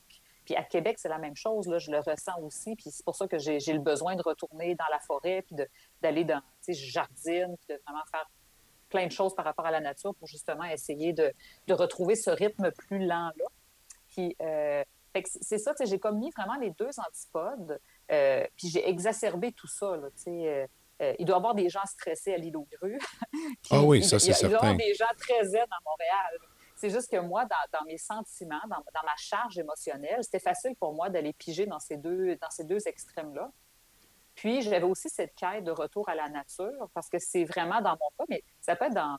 [0.47, 1.67] Puis à Québec, c'est la même chose.
[1.67, 2.77] Là, je le ressens aussi.
[2.77, 5.57] Puis c'est pour ça que j'ai le besoin de retourner dans la forêt, puis
[6.01, 8.29] d'aller dans, tu sais, jardine, puis de vraiment faire
[8.89, 11.33] plein de choses par rapport à la nature pour justement essayer de,
[11.67, 13.45] de retrouver ce rythme plus lent-là.
[14.07, 14.85] Puis euh,
[15.25, 17.77] c'est ça, j'ai comme mis vraiment les deux antipodes,
[18.09, 19.97] euh, puis j'ai exacerbé tout ça.
[19.97, 20.67] Là, euh,
[21.01, 22.99] euh, il doit y avoir des gens stressés à l'île aux grues.
[23.71, 24.47] ah oui, ça c'est certain.
[24.47, 26.39] Il doit y avoir des gens très zen à Montréal.
[26.77, 31.09] C'est juste que moi, dans, mes sentiments, dans, ma charge émotionnelle, c'était facile pour moi
[31.09, 32.37] d'aller piger dans ces deux,
[32.85, 33.51] extrêmes-là.
[34.35, 37.97] Puis, j'avais aussi cette quête de retour à la nature, parce que c'est vraiment dans
[37.99, 39.17] mon cas, mais ça peut être dans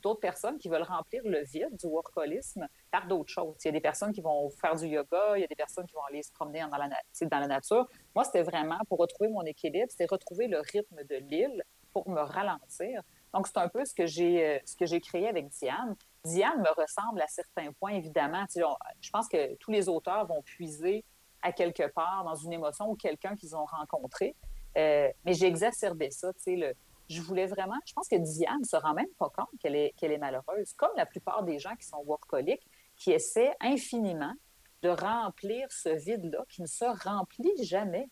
[0.00, 3.56] d'autres personnes qui veulent remplir le vide du workolisme par d'autres choses.
[3.64, 5.86] Il y a des personnes qui vont faire du yoga, il y a des personnes
[5.86, 7.88] qui vont aller se promener dans la, dans la nature.
[8.14, 12.20] Moi, c'était vraiment pour retrouver mon équilibre, c'était retrouver le rythme de l'île pour me
[12.20, 13.02] ralentir.
[13.32, 15.96] Donc, c'est un peu ce que j'ai euh, ce que j'ai créé avec Diane.
[16.24, 18.44] Diane me ressemble à certains points, évidemment.
[18.54, 21.04] je pense que tous les auteurs vont puiser
[21.42, 24.34] à quelque part dans une émotion ou quelqu'un qu'ils ont rencontré.
[24.76, 26.74] Euh, mais j'ai exacerbé ça, tu sais, le,
[27.08, 29.94] je voulais vraiment, je pense que Diane ne se rend même pas compte qu'elle est,
[29.96, 34.34] qu'elle est malheureuse, comme la plupart des gens qui sont workaholiques, qui essaient infiniment
[34.82, 38.08] de remplir ce vide-là qui ne se remplit jamais.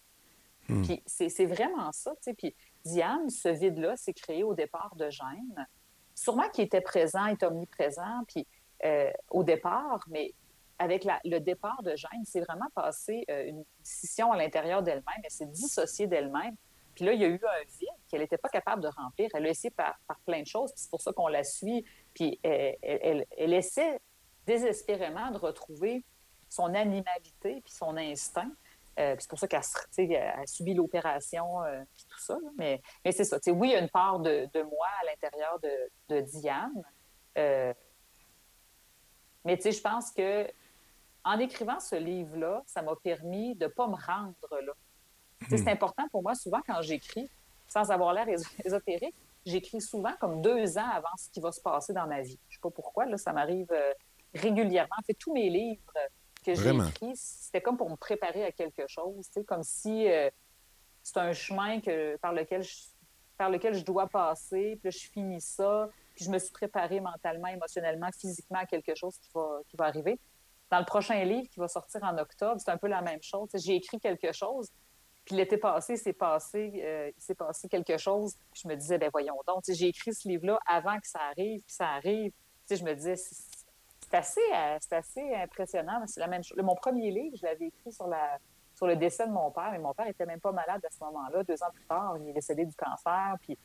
[0.69, 0.83] Hmm.
[0.83, 2.35] Puis c'est, vraiment ça, tu sais.
[2.35, 5.67] Puis Diane, ce vide-là s'est créé au départ de gêne.
[6.17, 8.47] Sûrement qu'il était présent, est omniprésent, puis
[8.85, 10.33] euh, au départ, mais
[10.79, 15.21] avec le départ de Jeanne, c'est vraiment passé euh, une scission à l'intérieur d'elle-même.
[15.23, 16.57] Elle s'est dissociée d'elle-même.
[16.95, 19.29] Puis là, il y a eu un vide qu'elle n'était pas capable de remplir.
[19.35, 20.73] Elle a essayé par, plein de choses.
[20.75, 21.85] C'est pour ça qu'on la suit.
[22.15, 24.01] Puis elle, essaie
[24.47, 26.03] désespérément de retrouver
[26.49, 28.51] son animalité puis son instinct.
[28.99, 32.39] Euh, c'est pour ça qu'elle a subi l'opération et euh, tout ça.
[32.57, 33.39] Mais, mais c'est ça.
[33.49, 36.83] oui, il y a une part de, moi à l'intérieur de, de, Diane.
[39.45, 40.51] mais je pense que
[41.25, 44.73] en écrivant ce livre-là, ça m'a permis de ne pas me rendre là.
[45.51, 45.69] C'est hmm.
[45.69, 47.29] important pour moi, souvent, quand j'écris,
[47.69, 48.27] sans avoir l'air
[48.65, 52.39] ésotérique, j'écris souvent comme deux ans avant ce qui va se passer dans ma vie.
[52.49, 53.93] Je ne sais pas pourquoi, là, ça m'arrive euh,
[54.35, 54.95] régulièrement.
[54.99, 55.83] En fait, tous mes livres
[56.55, 60.31] que j'ai écrits, c'était comme pour me préparer à quelque chose, comme si euh,
[61.03, 62.75] c'est un chemin que, par, lequel je,
[63.37, 67.49] par lequel je dois passer, puis je finis ça, puis je me suis préparée mentalement,
[67.49, 70.19] émotionnellement, physiquement à quelque chose qui va, qui va arriver.
[70.71, 73.49] Dans le prochain livre qui va sortir en octobre, c'est un peu la même chose.
[73.55, 74.69] J'ai écrit quelque chose,
[75.25, 78.37] puis l'été passé, c'est passé, euh, il s'est passé quelque chose.
[78.53, 81.61] Puis je me disais, ben voyons donc, j'ai écrit ce livre-là avant que ça arrive,
[81.61, 82.33] puis ça arrive.
[82.71, 83.17] je me disais,
[84.09, 86.03] c'est assez, euh, assez impressionnant.
[86.07, 86.59] C'est la même chose.
[86.63, 88.39] Mon premier livre, je l'avais écrit sur la
[88.75, 91.03] sur le décès de mon père, mais mon père était même pas malade à ce
[91.05, 91.43] moment-là.
[91.45, 93.35] Deux ans plus tard, il est décédé du cancer.
[93.41, 93.59] Puis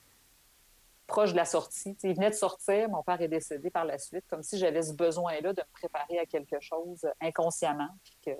[1.05, 1.97] proche de la sortie.
[2.03, 4.93] il venait de sortir, mon père est décédé par la suite, comme si j'avais ce
[4.93, 8.31] besoin-là de me préparer à quelque chose inconsciemment, puis que,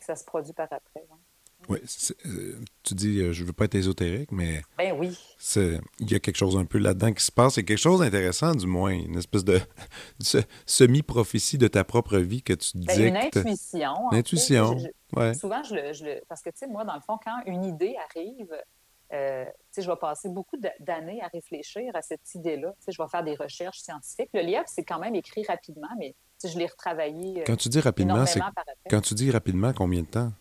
[0.00, 1.04] ça se produit par après.
[1.68, 1.78] Oui,
[2.26, 4.62] euh, tu dis, euh, je veux pas être ésotérique, mais.
[4.76, 5.18] Ben oui.
[6.00, 7.54] Il y a quelque chose un peu là-dedans qui se passe.
[7.54, 8.92] C'est quelque chose d'intéressant, du moins.
[8.92, 9.60] Une espèce de
[10.66, 13.04] semi-prophétie de ta propre vie que tu ben, dis.
[13.04, 13.94] Une intuition.
[14.12, 14.76] Une intuition.
[15.38, 17.64] Souvent, je le, je le, Parce que, tu sais, moi, dans le fond, quand une
[17.64, 18.54] idée arrive,
[19.12, 19.44] euh,
[19.76, 22.74] je vais passer beaucoup d'années à réfléchir à cette idée-là.
[22.86, 24.28] Je vais faire des recherches scientifiques.
[24.34, 27.40] Le livre, c'est quand même écrit rapidement, mais je l'ai retravaillé.
[27.40, 28.40] Euh, quand tu dis rapidement, c'est
[28.90, 30.32] quand tu dis rapidement, combien de temps?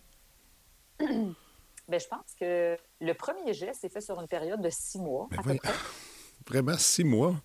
[1.00, 5.28] ben, je pense que le premier geste est fait sur une période de six mois.
[5.46, 5.58] Ben
[6.48, 7.36] Vraiment six mois?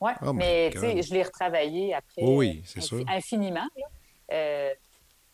[0.00, 3.04] Oui, oh mais je l'ai retravaillé après oh oui, c'est sûr.
[3.08, 3.66] infiniment.
[4.30, 4.72] Euh,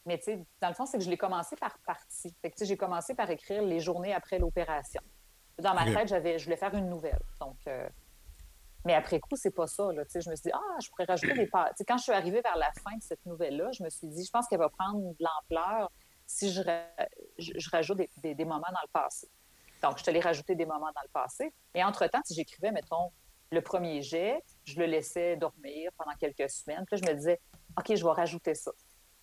[0.06, 0.20] mais
[0.60, 2.34] dans le fond, c'est que je l'ai commencé par partie.
[2.62, 5.00] j'ai commencé par écrire les journées après l'opération.
[5.58, 7.20] Dans ma tête, j'avais, je voulais faire une nouvelle.
[7.40, 7.88] Donc, euh,
[8.84, 9.92] mais après coup, c'est pas ça.
[9.92, 10.02] Là.
[10.12, 11.72] Je me suis dit, ah, je pourrais rajouter des pages.
[11.86, 14.30] Quand je suis arrivée vers la fin de cette nouvelle-là, je me suis dit, je
[14.30, 15.90] pense qu'elle va prendre de l'ampleur
[16.26, 19.28] si je, rajoute des, des, moments dans le passé.
[19.82, 21.52] Donc, je te l'ai rajouté des moments dans le passé.
[21.74, 23.10] Et entre-temps, si j'écrivais, mettons,
[23.50, 26.84] le premier jet, je le laissais dormir pendant quelques semaines.
[26.86, 27.40] Puis là, je me disais,
[27.78, 28.72] OK, je vais rajouter ça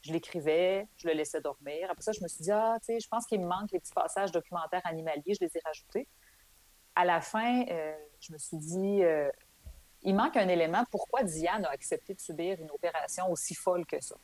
[0.01, 1.87] je l'écrivais, je le laissais dormir.
[1.89, 3.79] Après ça, je me suis dit, ah, tu sais, je pense qu'il me manque les
[3.79, 6.07] petits passages documentaires animaliers, je les ai rajoutés.
[6.95, 9.29] À la fin, euh, je me suis dit, euh,
[10.01, 10.83] il manque un élément.
[10.89, 14.15] Pourquoi Diane a accepté de subir une opération aussi folle que ça?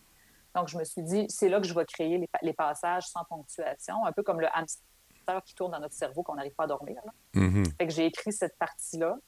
[0.58, 4.04] Donc, je me suis dit, c'est là que je vais créer les, passages sans ponctuation,
[4.08, 7.00] un peu comme le hamster qui tourne dans notre cerveau qu'on n'arrive pas à dormir.
[7.36, 7.78] Mm-hmm.
[7.78, 9.20] Fait que j'ai écrit cette partie-là.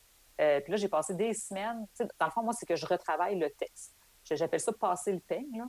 [0.41, 1.85] Euh, puis là, j'ai passé des semaines.
[2.19, 3.93] Dans le fond, moi, c'est que je retravaille le texte.
[4.23, 5.63] J'appelle ça passer le peigne.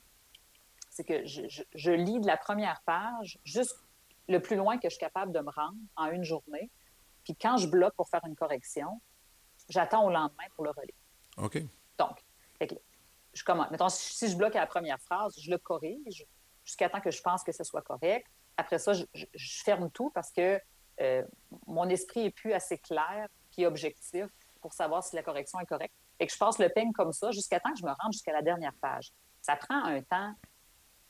[0.89, 3.77] C'est que je, lis de la première page juste
[4.31, 6.71] le plus loin que je suis capable de me rendre en une journée.
[7.25, 9.03] Puis quand je bloque pour faire une correction,
[9.69, 10.97] j'attends au lendemain pour le relire.
[11.37, 11.63] OK.
[11.99, 12.25] Donc,
[13.33, 13.71] je commence.
[13.71, 16.27] Mettons, si je bloque à la première phrase, je le corrige
[16.65, 18.27] jusqu'à temps que je pense que ce soit correct.
[18.57, 19.07] Après ça, je,
[19.65, 20.61] ferme tout parce que
[21.01, 21.25] euh,
[21.67, 24.27] mon esprit est plus assez clair puis objectif
[24.61, 25.95] pour savoir si la correction est correcte.
[26.19, 28.33] Et que je passe le peigne comme ça jusqu'à temps que je me rende jusqu'à
[28.33, 29.11] la dernière page.
[29.41, 30.35] Ça prend un temps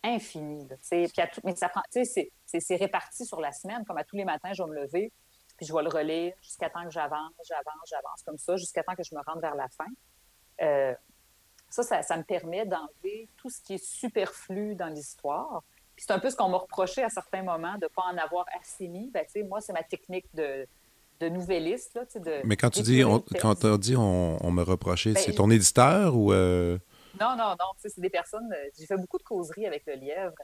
[0.02, 0.66] infini.
[1.44, 3.84] mais ça prend, c'est réparti sur la semaine.
[3.84, 5.12] Comme à tous les matins, je vais me lever,
[5.56, 8.94] puis je vais le relire jusqu'à temps que j'avance, j'avance, j'avance comme ça, jusqu'à temps
[8.94, 9.86] que je me rende vers la fin.
[10.62, 10.94] Euh,
[11.70, 15.62] ça, ça, me permet d'enlever tout ce qui est superflu dans l'histoire.
[15.96, 18.16] Puis c'est un peu ce qu'on m'a reproché à certains moments de ne pas en
[18.16, 19.10] avoir assez mis.
[19.10, 20.66] Ben, moi, c'est ma technique de,
[21.20, 21.94] de nouvelliste.
[21.94, 25.34] Là, de, Mais quand tu dis, on, quand on dit on, me reprochait, ben, c'est
[25.34, 26.32] ton éditeur ou...
[26.32, 26.78] Euh?
[27.20, 27.66] Non, non, non.
[27.76, 28.52] C'est des personnes.
[28.52, 30.34] Euh, j'ai fait beaucoup de causeries avec le lièvre.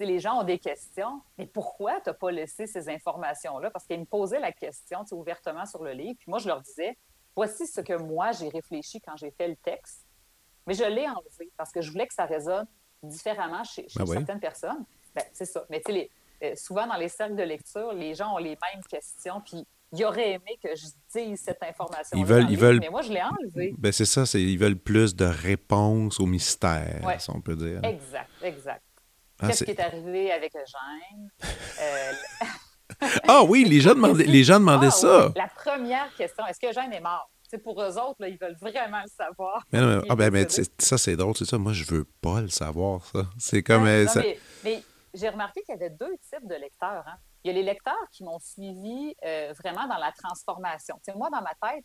[0.00, 1.20] les gens ont des questions.
[1.38, 3.70] Mais pourquoi tu n'as pas laissé ces informations-là?
[3.70, 6.16] Parce qu'ils me posaient la question ouvertement sur le livre.
[6.18, 6.98] Puis moi, je leur disais
[7.34, 10.04] voici ce que moi, j'ai réfléchi quand j'ai fait le texte.
[10.66, 12.66] Mais je l'ai enlevé parce que je voulais que ça résonne
[13.02, 14.84] différemment chez, ben certaines personnes.
[15.14, 15.64] Ben, c'est ça.
[15.70, 16.10] Mais tu sais,
[16.42, 19.40] euh, souvent dans les cercles de lecture, les gens ont les mêmes questions.
[19.44, 22.16] Puis ils auraient aimé que je dise cette information.
[22.16, 22.80] Ils veulent, ils veulent.
[22.80, 23.74] Mais moi, je l'ai enlevé.
[23.78, 27.80] Ben, c'est ça, ils veulent plus de réponses au mystère, si on peut dire.
[27.84, 28.82] Exact, exact.
[29.40, 31.28] Ah, Qu'est-ce qui est arrivé avec Eugène?
[31.80, 32.12] Euh...
[33.28, 35.32] ah oui, les gens demandaient, les gens demandaient ah ça.
[35.34, 37.31] La première question, est-ce que Eugène est mort?
[37.52, 39.62] C'est pour eux autres, là, ils veulent vraiment le savoir.
[39.70, 41.58] Mais non, mais, ah, ben, ça, c'est drôle, c'est ça.
[41.58, 43.24] Moi, je veux pas le savoir, ça.
[43.38, 43.86] C'est comme.
[43.86, 44.22] Euh, ça...
[44.64, 47.04] mais j'ai remarqué qu'il y avait deux types de lecteurs.
[47.06, 47.16] Hein.
[47.44, 50.98] Il y a les lecteurs qui m'ont suivi euh, vraiment dans la transformation.
[51.14, 51.84] moi, dans ma tête,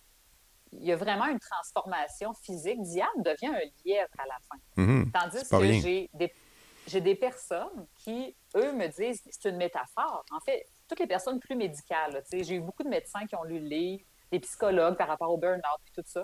[0.71, 2.81] il y a vraiment une transformation physique.
[2.83, 4.81] Diane devient un lièvre à la fin.
[4.81, 5.11] Mhm.
[5.11, 6.31] Tandis que j'ai des,
[6.87, 10.23] j'ai des personnes qui, eux, me disent c'est une métaphore.
[10.31, 13.59] En fait, toutes les personnes plus médicales, j'ai eu beaucoup de médecins qui ont lu
[13.59, 16.21] le livre, des psychologues par rapport au burn-out et tout ça.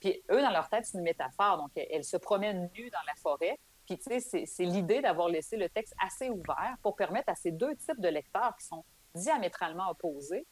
[0.00, 1.58] Puis eux, dans leur tête, c'est une métaphore.
[1.58, 3.58] Donc, elles se promènent nues dans la forêt,
[3.88, 7.52] puis, tu sais, c'est l'idée d'avoir laissé le texte assez ouvert pour permettre à ces
[7.52, 8.84] deux types de lecteurs qui sont
[9.14, 10.46] diamétralement opposés,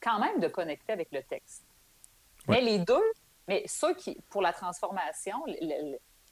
[0.00, 1.64] quand même de connecter avec le texte.
[2.48, 3.12] Mais les deux,
[3.46, 5.40] mais ceux qui, pour la transformation,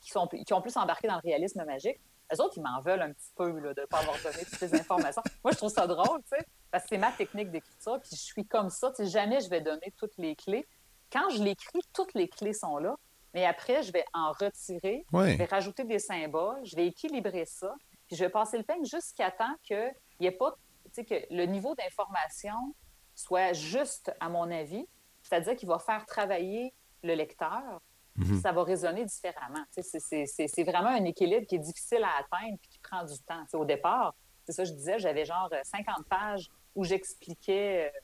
[0.00, 2.00] qui, sont, qui ont plus embarqué dans le réalisme magique,
[2.32, 4.58] eux autres, ils m'en veulent un petit peu là, de ne pas avoir donné toutes
[4.58, 5.22] ces informations.
[5.44, 8.16] Moi, je trouve ça drôle, tu sais, parce que c'est ma technique d'écriture, puis je
[8.16, 10.66] suis comme ça, tu sais, jamais je vais donner toutes les clés.
[11.10, 12.96] Quand je l'écris, toutes les clés sont là,
[13.34, 17.74] mais après, je vais en retirer, je vais rajouter des symboles, je vais équilibrer ça,
[18.06, 20.54] puis je vais passer le peigne jusqu'à temps qu'il n'y ait pas,
[20.84, 22.74] tu sais, que le niveau d'information
[23.14, 24.86] soit juste, à mon avis,
[25.22, 27.80] c'est-à-dire qu'il va faire travailler le lecteur,
[28.16, 28.40] mhm.
[28.40, 29.64] ça va résonner différemment.
[29.70, 33.44] C'est vraiment un équilibre qui est difficile à atteindre et qui prend du temps.
[33.54, 37.98] au départ, c'est ça que je disais, j'avais genre 50 pages où j'expliquais euh,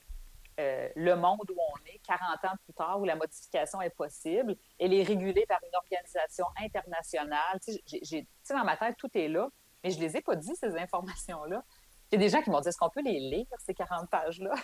[0.61, 4.57] euh, le monde où on est 40 ans plus tard, où la modification est possible.
[4.81, 7.61] Elle est régulée par une organisation internationale.
[7.65, 9.49] Tu sais, dans ma tête, tout est là,
[9.83, 11.63] mais je ne les ai pas dit, ces informations-là.
[12.11, 14.11] Il y a des gens qui m'ont dit, est-ce qu'on peut les lire, ces 40
[14.11, 14.55] pages-là?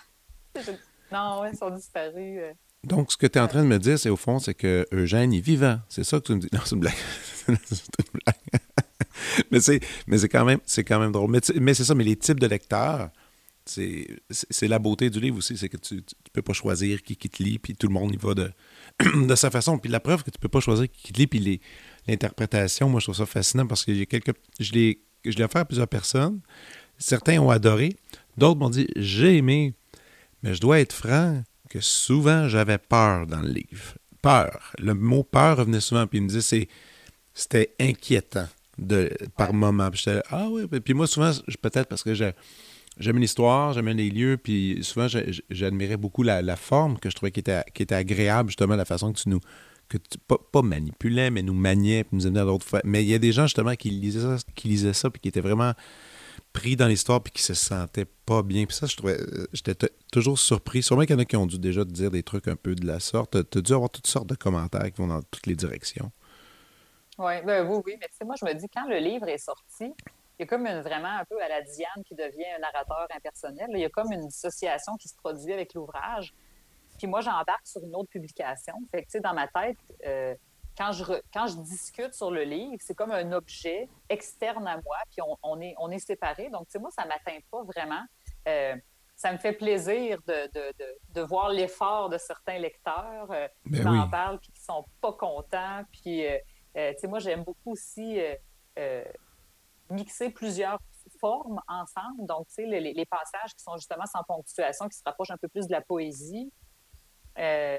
[1.12, 2.40] non, elles sont disparues.
[2.40, 2.53] Euh.
[2.83, 4.88] Donc, ce que tu es en train de me dire, c'est au fond, c'est que
[4.90, 5.79] Eugène est vivant.
[5.88, 6.49] C'est ça que tu me dis.
[6.53, 6.94] Non, c'est une blague.
[7.46, 8.61] c'est une blague.
[9.51, 11.31] mais c'est, quand même, quand même drôle.
[11.31, 13.11] Mais c'est ça, mais les types de lecteurs,
[13.70, 16.00] c'est la beauté du livre aussi, c'est que tu ne
[16.33, 19.50] peux pas choisir qui, qui, te lit, puis tout le monde y va de, sa
[19.50, 19.78] façon.
[19.78, 21.61] Puis la preuve que tu peux pas choisir qui te lit, puis
[22.06, 26.40] l'interprétation, moi je trouve ça fascinant parce que quelques, je l'ai offert à plusieurs personnes.
[26.98, 27.96] Certains ont adoré,
[28.37, 29.74] d'autres m'ont dit j'ai aimé,
[30.42, 33.96] mais je dois être franc que souvent j'avais peur dans le livre.
[34.22, 34.72] Peur.
[34.78, 36.68] Le mot peur revenait souvent, puis il me disait
[37.33, 39.90] c'était inquiétant de, par moment.
[39.90, 41.30] Puis ah oui, puis moi souvent,
[41.62, 42.32] peut-être parce que j'ai
[42.99, 45.07] j'aimais l'histoire, j'aimais les lieux, puis souvent
[45.51, 49.12] j'admirais beaucoup la, forme que je trouvais qui était, qui était agréable, justement, la façon
[49.12, 49.41] que tu nous.
[49.88, 52.80] que tu, pas, manipulais, mais nous maniais, puis nous amenait à d'autres fois.
[52.84, 55.28] Mais il y a des gens, justement, qui lisaient ça, qui lisaient ça puis qui
[55.28, 55.72] étaient vraiment
[56.53, 58.66] pris dans l'histoire, puis qui se sentaient pas bien.
[58.66, 59.18] Puis ça, je trouvais.
[59.53, 59.74] J'étais
[60.12, 60.82] toujours surpris.
[60.82, 62.74] Sûrement qu'il y en a qui ont dû déjà te dire des trucs un peu
[62.74, 63.36] de la sorte.
[63.51, 66.11] Tu as dû avoir toutes sortes de commentaires qui vont dans toutes les directions.
[67.18, 69.38] Ouais, ben, oui, oui, mais tu sais, moi, je me dis, quand le livre est
[69.38, 69.93] sorti,
[70.41, 73.66] il y a comme vraiment un peu à la Diane qui devient un narrateur impersonnel.
[73.74, 76.32] Il y a comme une dissociation qui se produit avec l'ouvrage.
[76.97, 78.72] Puis moi, j'embarque sur une autre publication.
[78.91, 79.76] Fait que, tu sais, dans ma tête,
[80.07, 80.34] euh,
[80.78, 84.97] quand je, quand je discute sur le livre, c'est comme un objet externe à moi,
[85.11, 86.49] puis on, on est, on est séparés.
[86.49, 88.05] Donc, tu sais, moi, ça ne m'atteint pas vraiment.
[88.49, 88.76] Euh,
[89.16, 93.78] ça me fait plaisir de, de, de, de voir l'effort de certains lecteurs euh, ben
[93.78, 95.82] qui m'en parlent, puis qui ne sont pas contents.
[95.93, 96.24] Puis,
[96.74, 98.18] tu sais, moi, j'aime beaucoup aussi
[99.91, 100.78] mixer plusieurs
[101.20, 102.26] formes ensemble.
[102.26, 105.49] Donc, tu sais, les, passages qui sont justement sans ponctuation, qui se rapprochent un peu
[105.49, 106.53] plus de la poésie.
[107.38, 107.78] Euh,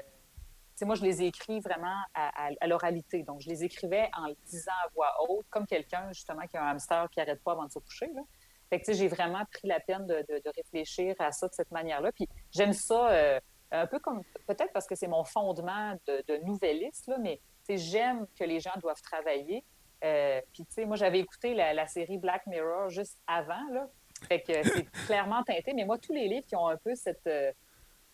[0.82, 3.22] moi, je les écris vraiment à, l'oralité.
[3.22, 6.64] Donc, je les écrivais en le disant à voix haute, comme quelqu'un, justement, qui a
[6.64, 8.08] un hamster qui n'arrête pas avant de se coucher.
[8.12, 8.22] Là.
[8.68, 10.24] Fait que, j'ai vraiment pris la peine de,
[10.56, 12.10] réfléchir à ça de cette manière-là.
[12.10, 13.40] Puis, j'aime ça euh,
[13.70, 18.26] un peu comme, peut-être parce que c'est mon fondement de, de nouvelliste, là, mais j'aime
[18.38, 19.64] que les gens doivent travailler.
[20.04, 23.88] Euh, puis, tu sais, moi, j'avais écouté la, série Black Mirror juste avant, là.
[24.28, 25.72] Fait que c'est clairement teinté.
[25.74, 27.52] Mais moi, tous les livres qui ont un peu cette, euh,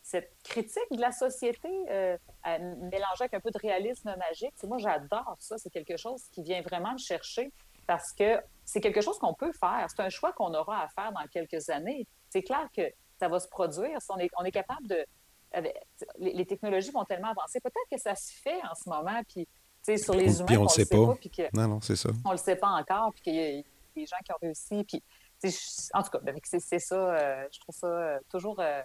[0.03, 5.37] cette critique de la société euh, mélangée avec un peu de réalisme magique, moi, j'adore
[5.39, 5.59] ça.
[5.59, 7.53] C'est quelque chose qui vient vraiment me chercher
[7.87, 9.87] parce que c'est quelque chose qu'on peut faire.
[9.89, 12.07] C'est un choix qu'on aura à faire dans quelques années.
[12.29, 12.83] C'est clair que
[13.19, 14.01] ça va se produire.
[14.01, 15.07] Si on est, on est capable de...
[16.19, 17.61] les, technologies vont tellement avancer.
[17.61, 19.49] Peut-être que ça se fait en ce moment, puis
[19.83, 20.97] sur les humains, on, le sait pas.
[21.55, 22.11] non, non, c'est ça.
[22.25, 23.63] On le sait pas encore, puis qu'il y a
[23.95, 24.85] des gens qui ont réussi.
[24.85, 25.03] Puis,
[25.95, 26.97] en tout cas, ben, c'est ça.
[26.97, 28.83] Euh, je trouve ça euh, toujours, euh,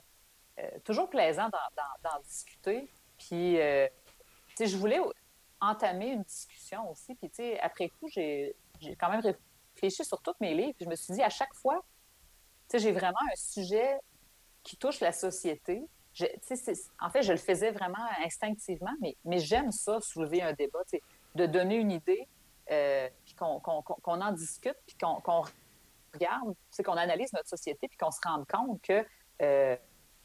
[0.84, 2.88] toujours plaisant d'en discuter.
[3.18, 5.00] Puis, je voulais
[5.60, 7.16] entamer une discussion aussi.
[7.16, 8.56] Puis, après coup, j'ai
[9.00, 10.74] quand même réfléchi sur tous mes livres.
[10.76, 11.84] Puis, je me suis dit, à chaque fois,
[12.74, 14.00] j'ai vraiment un sujet
[14.64, 15.84] qui touche la société
[17.00, 20.80] en fait, je le faisais vraiment instinctivement, mais, mais j'aime ça, soulever un débat,
[21.36, 22.28] de donner une idée,
[22.72, 25.44] euh, puis qu'on en discute, puis qu'on
[26.14, 26.54] regarde,
[26.86, 29.06] qu'on analyse notre société, puis qu'on se rende compte que
[29.42, 29.76] euh,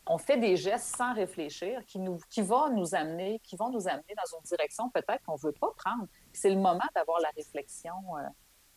[0.07, 3.89] on fait des gestes sans réfléchir, qui, nous, qui, vont nous amener, qui vont nous
[3.89, 6.07] amener dans une direction peut-être qu'on ne veut pas prendre.
[6.33, 8.23] C'est le moment d'avoir la réflexion euh,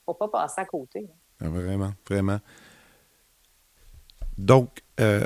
[0.05, 1.07] pour ne pas passer à côté.
[1.41, 2.39] Ah, vraiment, vraiment.
[4.41, 5.23] Donc, euh,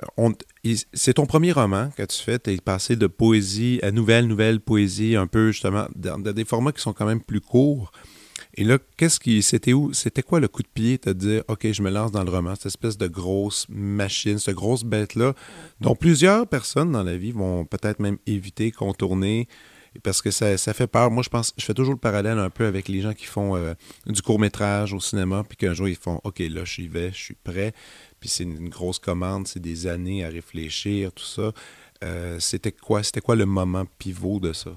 [0.93, 2.37] c'est ton premier roman que tu fais.
[2.37, 6.73] Tu es passé de poésie à nouvelle, nouvelle poésie, un peu justement, dans, des formats
[6.73, 7.91] qui sont quand même plus courts.
[8.55, 9.41] Et là, qu'est-ce qui.
[9.41, 12.23] C'était où C'était quoi le coup de pied de dire OK, je me lance dans
[12.23, 15.33] le roman, cette espèce de grosse machine, cette grosse bête-là,
[15.79, 19.47] dont plusieurs personnes dans la vie vont peut-être même éviter, contourner,
[20.03, 21.09] parce que ça, fait peur.
[21.11, 23.55] Moi, je pense, je fais toujours le parallèle un peu avec les gens qui font
[23.55, 23.73] euh,
[24.07, 27.35] du court-métrage au cinéma, puis qu'un jour ils font OK, là, j'y vais, je suis
[27.35, 27.73] prêt
[28.19, 31.51] puis c'est une grosse commande, c'est des années à réfléchir, tout ça.
[32.03, 34.71] Euh, c'était quoi, c'était quoi le moment pivot de ça?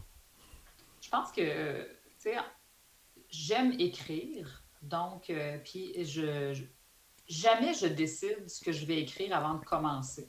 [1.00, 2.36] Je pense que, tu sais,
[3.30, 6.54] j'aime écrire, donc, euh, puis je,
[7.28, 10.28] jamais je décide ce que je vais écrire avant de commencer.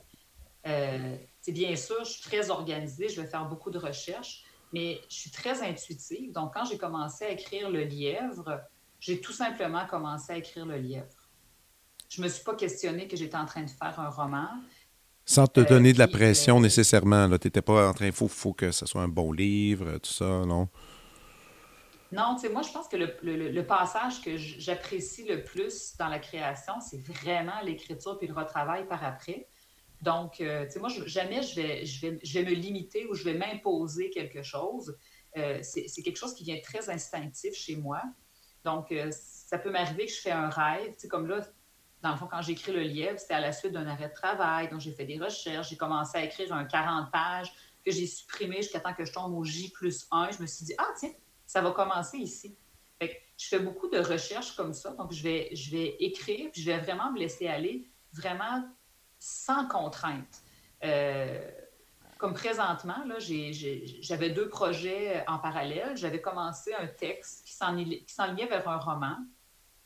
[0.68, 5.16] Euh, bien sûr, je suis très organisée, je vais faire beaucoup de recherches, mais je
[5.16, 6.32] suis très intuitive.
[6.32, 8.62] Donc, quand j'ai commencé à écrire Le Lièvre,
[8.99, 11.18] j'ai tout simplement commencé à écrire Le Lièvre
[12.10, 14.47] je me suis pas questionné que j'étais en train de faire un roman.
[15.26, 17.28] Sans te donner de la euh, pression euh, nécessairement.
[17.38, 20.12] Tu n'étais pas en train, il faut, faut, que ce soit un bon livre, tout
[20.12, 20.68] ça, non?
[22.12, 26.18] Non, tu sais, moi, je pense que le, passage que j'apprécie le plus dans la
[26.18, 29.47] création, c'est vraiment l'écriture puis le retravail par après.
[30.01, 33.14] Donc, euh, tu sais, moi, jamais je vais, je, vais, je vais me limiter ou
[33.14, 34.97] je vais m'imposer quelque chose.
[35.36, 38.01] c'est quelque chose qui vient très instinctif chez moi.
[38.66, 40.93] Donc, ça peut m'arriver que je fais un rêve.
[40.93, 41.41] Tu sais, comme là,
[42.01, 44.13] dans le fond, quand j'ai écrit Le Lièvre, c'était à la suite d'un arrêt de
[44.13, 44.69] travail.
[44.69, 45.69] Donc, j'ai fait des recherches.
[45.69, 47.51] J'ai commencé à écrire un 40 pages
[47.85, 50.31] que j'ai supprimé jusqu'à temps que je tombe au J plus 1.
[50.31, 51.11] Je me suis dit, ah, tiens,
[51.45, 52.55] ça va commencer ici.
[53.01, 54.91] Je fais beaucoup de recherches comme ça.
[54.91, 58.65] Donc, je vais, je vais écrire, puis je vais vraiment me laisser aller, vraiment
[59.17, 60.41] sans contrainte.
[60.83, 61.49] Euh,
[62.17, 62.97] comme présentement,
[64.01, 65.95] j'avais deux projets en parallèle.
[65.95, 69.17] J'avais commencé un texte qui s'enlignait vers un roman.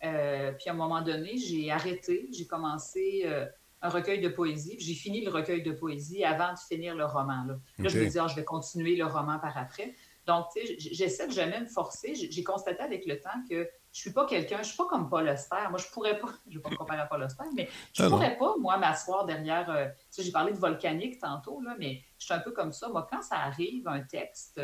[0.03, 3.45] Euh, puis à un moment donné, j'ai arrêté, j'ai commencé euh,
[3.81, 7.45] un recueil de poésie, j'ai fini le recueil de poésie avant de finir le roman.
[7.45, 9.95] Là, je me dire, je vais continuer le roman par après.
[10.25, 12.15] Donc, tu sais, j'essaie de jamais me forcer.
[12.15, 15.27] J'ai constaté avec le temps que je suis pas quelqu'un, je suis pas comme Paul
[15.27, 15.67] Auster.
[15.69, 18.09] Moi, je pourrais pas, je vais pas me comparer à Paul Auster, mais je ne
[18.09, 19.69] pourrais pas, moi, m'asseoir derrière.
[19.69, 22.71] Euh, tu sais, j'ai parlé de volcanique tantôt, là, mais je suis un peu comme
[22.71, 22.89] ça.
[22.89, 24.59] Moi, quand ça arrive, un texte,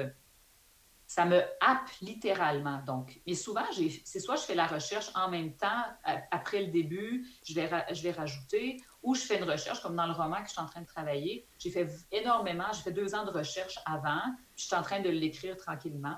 [1.10, 2.84] ça me happe littéralement.
[2.86, 3.66] Donc, mais souvent,
[4.06, 5.84] c'est soit je fais la recherche en même temps,
[6.30, 10.06] après le début, je vais, je vais rajouter, ou je fais une recherche, comme dans
[10.06, 11.48] le roman que je suis en train de travailler.
[11.58, 14.22] J'ai fait énormément, j'ai fait deux ans de recherche avant,
[14.56, 16.18] puis je suis en train de l'écrire tranquillement.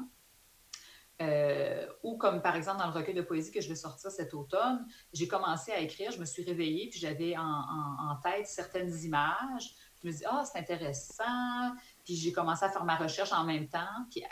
[1.21, 4.33] Euh, ou comme par exemple dans le recueil de poésie que je vais sortir cet
[4.33, 9.73] automne, j'ai commencé à écrire, je me suis réveillée, puis j'avais en, tête certaines images.
[10.03, 11.75] Je me dis, ah, c'est intéressant.
[12.03, 14.05] Puis j'ai commencé à faire ma recherche en même temps.
[14.09, 14.23] Puis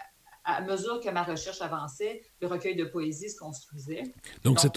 [0.58, 4.04] à mesure que ma recherche avançait, le recueil de poésie se construisait.
[4.44, 4.72] Donc, c'est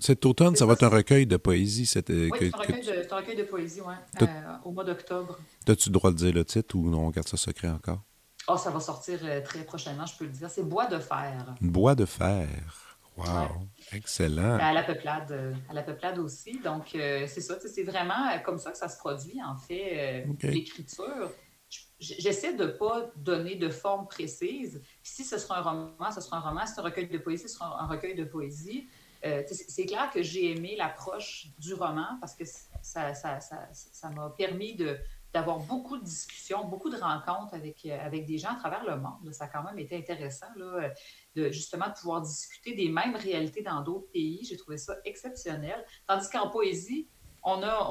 [0.00, 1.84] cet automne, ça va être un recueil de poésie.
[1.84, 2.54] Cette, oui, c'est
[3.12, 4.26] un, recueil de poésie, oui,
[4.64, 5.36] au mois d'octobre.
[5.66, 8.02] As-tu le droit de dire le titre ou on garde ça secret encore?
[8.46, 10.48] Oh, ça va sortir très prochainement, je peux le dire.
[10.48, 11.54] C'est Bois de fer.
[11.60, 12.88] Bois de fer.
[13.18, 14.58] Wow, excellent.
[14.60, 16.60] À la peuplade, euh, à la peuplade aussi.
[16.60, 20.24] Donc, euh, c'est ça, c'est vraiment euh, comme ça que ça se produit, en fait,
[20.42, 21.32] l'écriture.
[21.98, 24.82] J'essaie de ne pas donner de forme précise.
[25.02, 26.64] si ce sera un roman, ce sera un roman.
[26.64, 28.88] Si c'est un recueil de poésie, ce sera un recueil de poésie.
[29.22, 34.76] c'est clair que j'ai aimé l'approche du roman parce que ça m'a ça, ça, permis
[34.76, 34.96] de,
[35.32, 38.96] d'avoir beaucoup de discussions, beaucoup de rencontres avec, euh, avec des gens à travers le
[38.96, 39.32] monde.
[39.32, 40.90] Ça a quand même été intéressant, là,
[41.34, 44.44] de justement de pouvoir discuter des mêmes réalités dans d'autres pays.
[44.48, 45.84] J'ai trouvé ça exceptionnel.
[46.06, 47.08] Tandis qu'en poésie,
[47.48, 47.86] on a,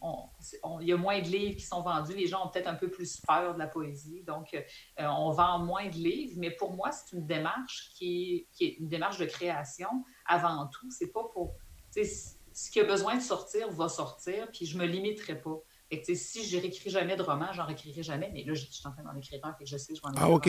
[0.00, 2.14] on, il y a moins de livres qui sont vendus.
[2.14, 4.22] Les gens ont peut-être un peu plus peur de la poésie.
[4.22, 4.62] Donc, euh,
[4.98, 6.34] on vend moins de livres.
[6.36, 9.88] Mais pour moi, c'est une démarche qui qui est, une démarche de création
[10.26, 10.90] avant tout.
[10.90, 11.56] C'est pas pour.
[11.90, 15.58] Ce qui a besoin de sortir va sortir, puis je me limiterai pas.
[15.90, 18.30] Que, si je réécris jamais de roman, j'en réécrirai jamais.
[18.32, 20.12] Mais là, je, suis en train d'en écrire un, et je sais, je vais en
[20.16, 20.48] Ah, OK.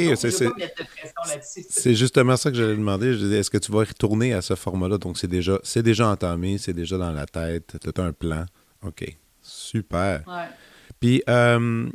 [1.69, 3.13] C'est justement ça que j'allais demander.
[3.13, 4.97] Je est-ce que tu vas retourner à ce format-là?
[4.97, 8.45] Donc, c'est déjà, déjà entamé, c'est déjà dans la tête, tu as un plan.
[8.83, 9.17] OK.
[9.41, 10.23] Super.
[10.27, 10.47] Ouais.
[10.99, 11.89] Puis, euh,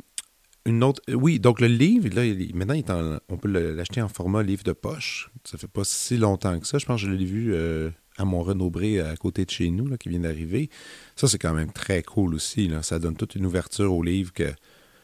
[0.65, 1.01] une autre.
[1.13, 2.23] Oui, donc le livre, là,
[2.53, 5.29] maintenant, on peut l'acheter en format livre de poche.
[5.43, 6.77] Ça fait pas si longtemps que ça.
[6.77, 7.53] Je pense que je l'ai vu.
[7.53, 10.69] Euh, à mon Renaud-Bré à côté de chez nous, là, qui vient d'arriver.
[11.15, 12.67] Ça, c'est quand même très cool aussi.
[12.67, 12.83] Là.
[12.83, 14.53] Ça donne toute une ouverture au livre que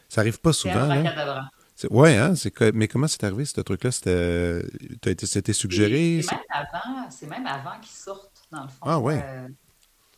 [0.08, 0.88] ça arrive pas souvent.
[1.90, 2.34] Oui, hein,
[2.74, 3.90] mais comment c'est arrivé ce truc-là?
[3.90, 6.22] C'était suggéré?
[6.22, 8.82] C'est même avant, même avant qu'ils sortent, dans le fond.
[8.82, 9.22] Ah ouais.
[9.24, 9.48] Euh,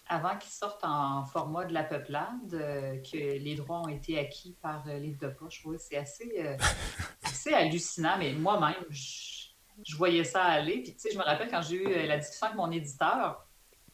[0.09, 4.57] avant qu'ils sortent en format de la peuplade, euh, que les droits ont été acquis
[4.61, 5.63] par euh, Livre de Poche.
[5.65, 6.45] Oui, c'est assez,
[7.25, 9.34] assez hallucinant, mais moi-même, je
[9.83, 10.83] je voyais ça aller.
[10.83, 13.47] Puis, tu sais, je me rappelle quand j'ai eu euh, la discussion avec mon éditeur,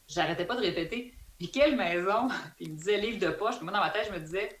[0.07, 2.27] j'arrêtais pas de répéter Puis, quelle maison?
[2.55, 3.55] Puis, il me disait livre de poche.
[3.55, 4.59] Puis, moi, dans ma tête, je me disais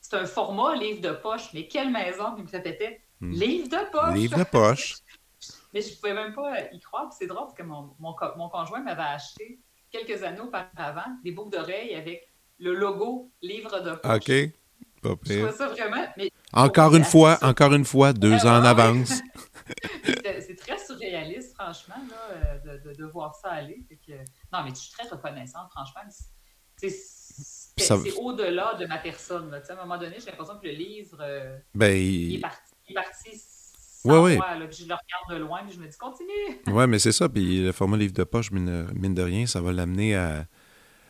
[0.00, 2.34] C'est un format livre de poche, mais quelle maison?
[2.34, 3.32] Puis, il me répétait hmm.
[3.32, 4.96] Livre de poche Livre de poche.
[5.74, 7.08] mais je pouvais même pas y croire.
[7.08, 9.58] Puis, c'est drôle parce que mon, mon, mon conjoint m'avait acheté
[9.90, 12.28] quelques années auparavant des boucles d'oreilles avec
[12.58, 14.16] le logo livre de poche.
[14.16, 14.52] OK.
[15.02, 15.50] Pas pire.
[15.50, 16.06] Je ça vraiment.
[16.16, 19.20] Mais encore une fois, encore une fois, deux ans en avance.
[20.40, 23.86] c'est très surréaliste, franchement, là, de, de, voir ça aller.
[24.52, 26.02] non, mais je suis très reconnaissante, franchement.
[26.76, 29.52] C'est au-delà de ma personne.
[29.54, 32.36] À un moment donné, j'ai l'impression que le livre euh, ben, il...
[32.36, 32.72] est parti.
[32.88, 35.80] Il est parti sans ouais, moi, là, puis je le regarde de loin, puis je
[35.80, 36.60] me dis continue.
[36.66, 37.28] oui, mais c'est ça.
[37.28, 40.46] Puis le format livre de poche, mine, mine de rien, ça va l'amener à,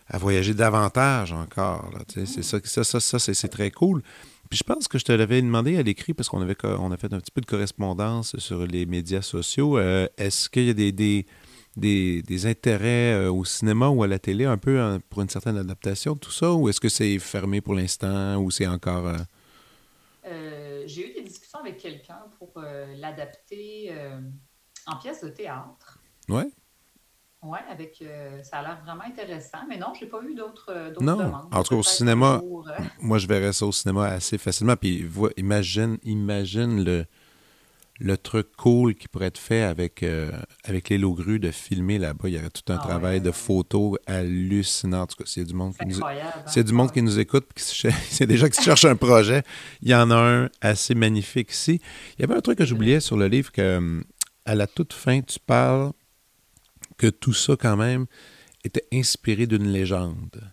[0.09, 1.91] à, voyager davantage encore.
[2.09, 4.03] C'est ça, ça, ça, ça c'est très cool.
[4.51, 6.97] Puis je pense que je te l'avais demandé à l'écrit parce qu'on avait on a
[6.97, 9.79] fait un petit peu de correspondance sur les médias sociaux.
[9.79, 14.19] Euh, est-ce qu'il y a des, des, des, intérêts euh, au cinéma ou à la
[14.19, 17.19] télé un peu hein, pour une certaine adaptation de tout ça ou est-ce que c'est
[17.19, 19.09] fermé pour l'instant ou c'est encore.
[19.09, 20.85] Euh?
[20.87, 22.63] J'ai eu des discussions avec quelqu'un pour
[22.97, 23.91] l'adapter
[24.87, 25.99] en pièce de théâtre.
[26.29, 26.51] Ouais.
[27.45, 29.59] Oui, avec euh, ça a l'air vraiment intéressant.
[29.69, 31.17] Mais non, je n'ai pas eu d'autres euh, non.
[31.17, 31.49] demandes.
[31.53, 34.77] En tout cas, au cinéma, euh, moi, je verrais ça au cinéma assez facilement.
[34.77, 37.05] Puis imagine, imagine le,
[38.01, 40.03] le truc cool qui pourrait être fait avec,
[40.65, 42.29] avec les lots de filmer là-bas.
[42.29, 45.03] Il y aurait tout un ah travail de photo hallucinant.
[45.03, 46.01] En tout cas, c'est du monde qui nous,
[46.47, 46.65] c'est hein?
[46.65, 47.47] du monde qui nous écoute.
[47.57, 49.43] C'est des gens qui cherchent un projet.
[49.83, 51.79] Il y en a un assez magnifique ici.
[52.17, 54.03] Il y avait un truc que j'oubliais sur le livre que
[54.47, 55.93] à la toute fin, tu parles
[57.05, 58.07] que tout ça, quand même,
[58.65, 60.53] était inspiré d'une légende.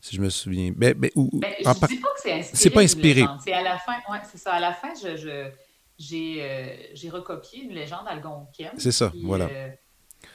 [0.00, 0.72] Si je me souviens.
[0.74, 2.56] Ben, ben, ou, ben, je ne dis pas que c'est inspiré.
[2.56, 3.24] C'est pas inspiré.
[3.44, 4.52] C'est à la fin, ouais, c'est ça.
[4.54, 5.50] À la fin, je, je
[5.98, 8.78] j'ai, euh, j'ai recopié une légende algonquienne.
[8.78, 9.46] C'est ça, voilà.
[9.46, 9.68] Euh,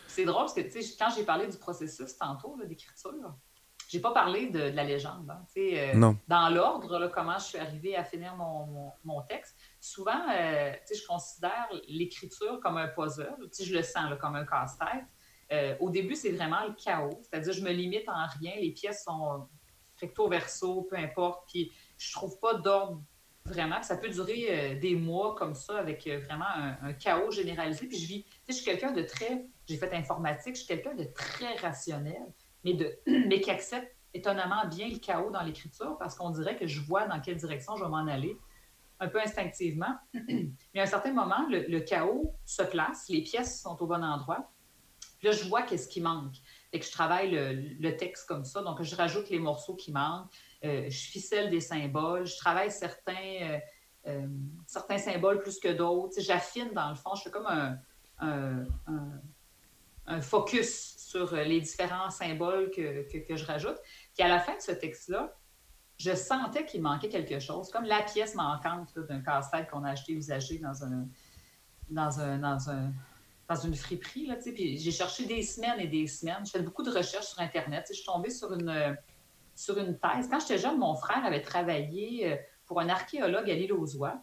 [0.07, 3.35] c'est drôle parce que, tu sais, quand j'ai parlé du processus tantôt d'écriture,
[3.89, 5.29] j'ai pas parlé de, la légende.
[5.29, 6.17] Hein, euh, non.
[6.27, 9.55] Dans l'ordre, comment je suis arrivée à finir mon, mon, texte.
[9.79, 13.35] Souvent, je considère l'écriture comme un puzzle.
[13.59, 15.07] Je le sens comme un casse-tête.
[15.51, 17.19] Euh, au début, c'est vraiment le chaos.
[17.21, 18.53] C'est-à-dire, je me limite en rien.
[18.59, 19.47] Les pièces sont
[19.99, 21.47] recto verso, peu importe.
[21.47, 23.01] Puis, je trouve pas d'ordre
[23.45, 23.81] vraiment.
[23.81, 26.45] Ça peut durer euh, des mois comme ça avec euh, vraiment
[26.81, 27.87] un, chaos généralisé.
[27.87, 28.23] Puis, je vis.
[28.23, 29.45] Tu sais, je suis quelqu'un de très.
[29.67, 30.55] J'ai fait informatique.
[30.55, 32.21] Je suis quelqu'un de très rationnel,
[32.63, 36.65] mais, de, mais qui accepte étonnamment bien le chaos dans l'écriture parce qu'on dirait que
[36.65, 38.37] je vois dans quelle direction je vais m'en aller
[38.99, 39.95] un peu instinctivement.
[40.13, 44.49] Mais à un certain moment, le chaos se place, les pièces sont au bon endroit.
[45.19, 46.35] Puis là, je vois qu'est-ce qui manque.
[46.71, 48.61] Et que je travaille le, texte comme ça.
[48.61, 50.31] Donc, je rajoute les morceaux qui manquent.
[50.63, 52.25] Euh, je ficelle des symboles.
[52.25, 53.59] Je travaille certains,
[54.07, 54.27] euh,
[54.65, 56.19] certains symboles plus que d'autres.
[56.19, 57.77] J'affine dans le fond, je fais comme un,
[58.19, 63.77] un, focus sur les différents symboles que, que, je rajoute.
[64.13, 65.35] Puis à la fin de ce texte-là,
[65.97, 70.13] je sentais qu'il manquait quelque chose, comme la pièce manquante d'un casse-tête qu'on a acheté
[70.13, 71.07] usagé dans un,
[71.89, 72.93] dans un,
[73.47, 74.25] dans une friperie.
[74.25, 76.45] Là, puis j'ai cherché des semaines et des semaines.
[76.45, 77.85] Je fais beaucoup de recherches sur Internet.
[77.89, 78.97] Je suis tombée sur une,
[79.55, 80.27] sur une thèse.
[80.29, 82.35] Quand j'étais jeune, mon frère avait travaillé euh,
[82.65, 84.21] pour un archéologue à l'île aux Oies.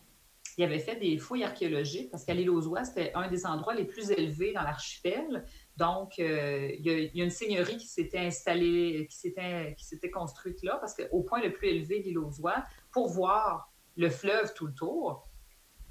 [0.57, 3.75] Il avait fait des fouilles archéologiques parce qu'à l'île aux Oies, c'était un des endroits
[3.75, 5.45] les plus élevés dans l'archipel.
[5.77, 10.62] Donc, euh, il, y a, une seigneurie qui s'était installée, qui s'était, qui s'était construite
[10.62, 14.55] là, parce qu'au point le plus élevé de l'île aux Oies, pour voir le fleuve
[14.55, 15.29] tout le tour,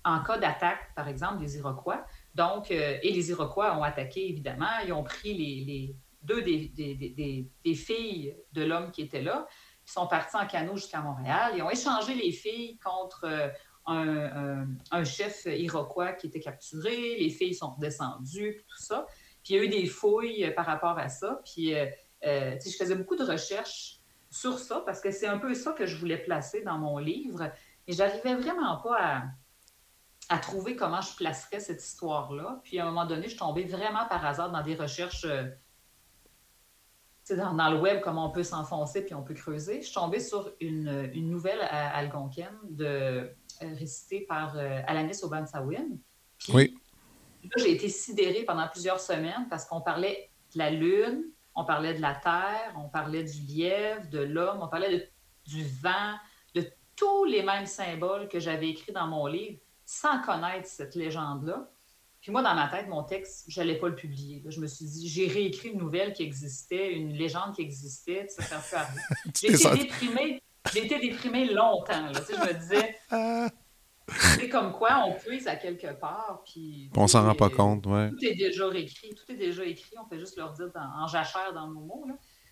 [0.06, 2.06] en cas d'attaque, par exemple, des Iroquois.
[2.36, 4.80] Donc, euh, et les Iroquois ont attaqué, évidemment.
[4.86, 9.48] Ils ont pris les, deux des, filles de l'homme qui était là.
[9.86, 11.54] Ils sont partis en canot jusqu'à Montréal.
[11.56, 13.26] Ils ont échangé les filles contre
[13.90, 17.18] euh, un, chef iroquois qui était capturé.
[17.20, 19.06] Les filles sont redescendues, tout ça.
[19.44, 21.42] Puis il y a eu des fouilles par rapport à ça.
[21.44, 21.86] Puis euh,
[22.24, 24.00] je faisais beaucoup de recherches
[24.32, 27.52] sur ça parce que c'est un peu ça que je voulais placer dans mon livre.
[27.86, 29.24] Et j'arrivais vraiment pas à
[30.30, 32.62] à trouver comment je placerais cette histoire-là.
[32.64, 35.46] Puis à un moment donné, je tombais vraiment par hasard dans des recherches euh,
[37.30, 39.82] dans, dans, le web, comment on peut s'enfoncer puis on peut creuser.
[39.82, 45.98] Je suis tombée sur une, une nouvelle algonquienne de, euh, récitée par euh, Alanis Obansawin.
[46.54, 46.76] oui.
[47.44, 51.94] Là, j'ai été sidérée pendant plusieurs semaines parce qu'on parlait de la Lune, on parlait
[51.94, 55.12] de la Terre, on parlait du lièvre, de l'homme, on parlait
[55.46, 56.16] du vent,
[56.56, 56.66] de
[56.96, 61.70] tous les mêmes symboles que j'avais écrits dans mon livre sans connaître cette légende-là.
[62.22, 64.42] Puis moi, dans ma tête, mon texte, je n'allais pas le publier.
[64.48, 68.58] Je me suis dit, j'ai réécrit une nouvelle qui existait, une légende qui existait, ça
[68.58, 72.14] ne sert plus J'ai été déprimée, j'ai été déprimée longtemps.
[72.14, 72.98] je me disais,
[74.38, 76.90] c'est comme quoi on puise à quelque part, puis...
[76.96, 78.10] On s'en rend pas compte, ouais.
[78.10, 81.52] Tout est déjà écrit, tout est déjà écrit, on fait juste leur dire en jachère
[81.54, 82.08] dans nos mots.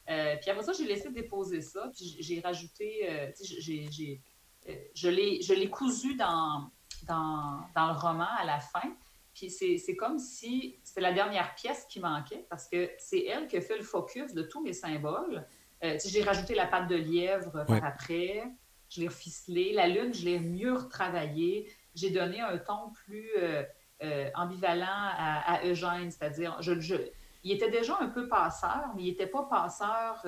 [0.10, 4.22] Euh, puis après ça, j'ai laissé déposer ça, puis j'ai rajouté, euh, j'ai,
[4.68, 6.70] euh, je l'ai cousu dans
[7.06, 8.94] dans, le roman à la fin.
[9.34, 13.58] Puis c'est comme si c'était la dernière pièce qui manquait parce que c'est elle qui
[13.58, 15.46] a fait le focus de tous mes symboles.
[15.84, 18.44] Euh, j'ai rajouté la patte de lièvre par après,
[18.90, 19.74] je l'ai reficelé.
[19.74, 21.72] La lune, je l'ai mieux retravaillée.
[21.96, 23.64] J'ai donné un ton plus euh,
[24.04, 26.96] euh, ambivalent à, Eugène, c'est-à-dire, je, je,
[27.44, 30.24] il était déjà un peu passeur, mais il n'était pas passeur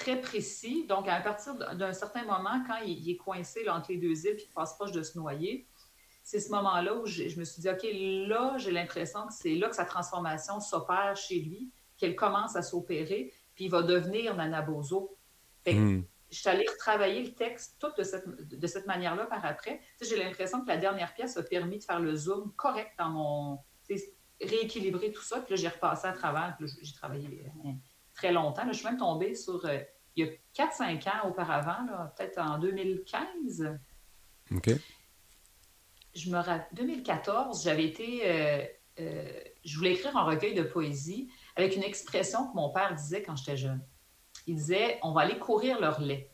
[0.00, 0.86] très précis.
[0.88, 4.36] Donc, à partir d'un certain moment, quand il, est coincé entre les deux îles et
[4.36, 5.68] qu'il passe proche de se noyer,
[6.22, 7.86] c'est ce moment-là où je, me suis dit, OK,
[8.28, 12.62] là, j'ai l'impression que c'est là que sa transformation s'opère chez lui, qu'elle commence à
[12.62, 15.16] s'opérer, puis il va devenir Nanabozo.
[15.64, 16.04] Fait hmm.
[16.30, 19.80] je suis allée retravailler le texte tout de cette, de cette manière-là par après.
[20.00, 23.58] j'ai l'impression que la dernière pièce a permis de faire le zoom correct dans mon...
[24.40, 27.74] rééquilibrer tout ça, puis là, j'ai repassé à travers, puis j'ai travaillé hein,
[28.20, 28.62] très longtemps.
[28.68, 29.78] je suis même tombée sur, euh,
[30.14, 33.78] il y a 4-5 ans auparavant, peut-être en 2015.
[34.54, 34.70] OK.
[36.14, 38.22] Je me 2014, j'avais été.
[38.24, 38.64] Euh,
[38.98, 43.22] euh, je voulais écrire un recueil de poésie avec une expression que mon père disait
[43.22, 43.80] quand j'étais jeune.
[44.46, 46.30] Il disait on va aller courir le relais.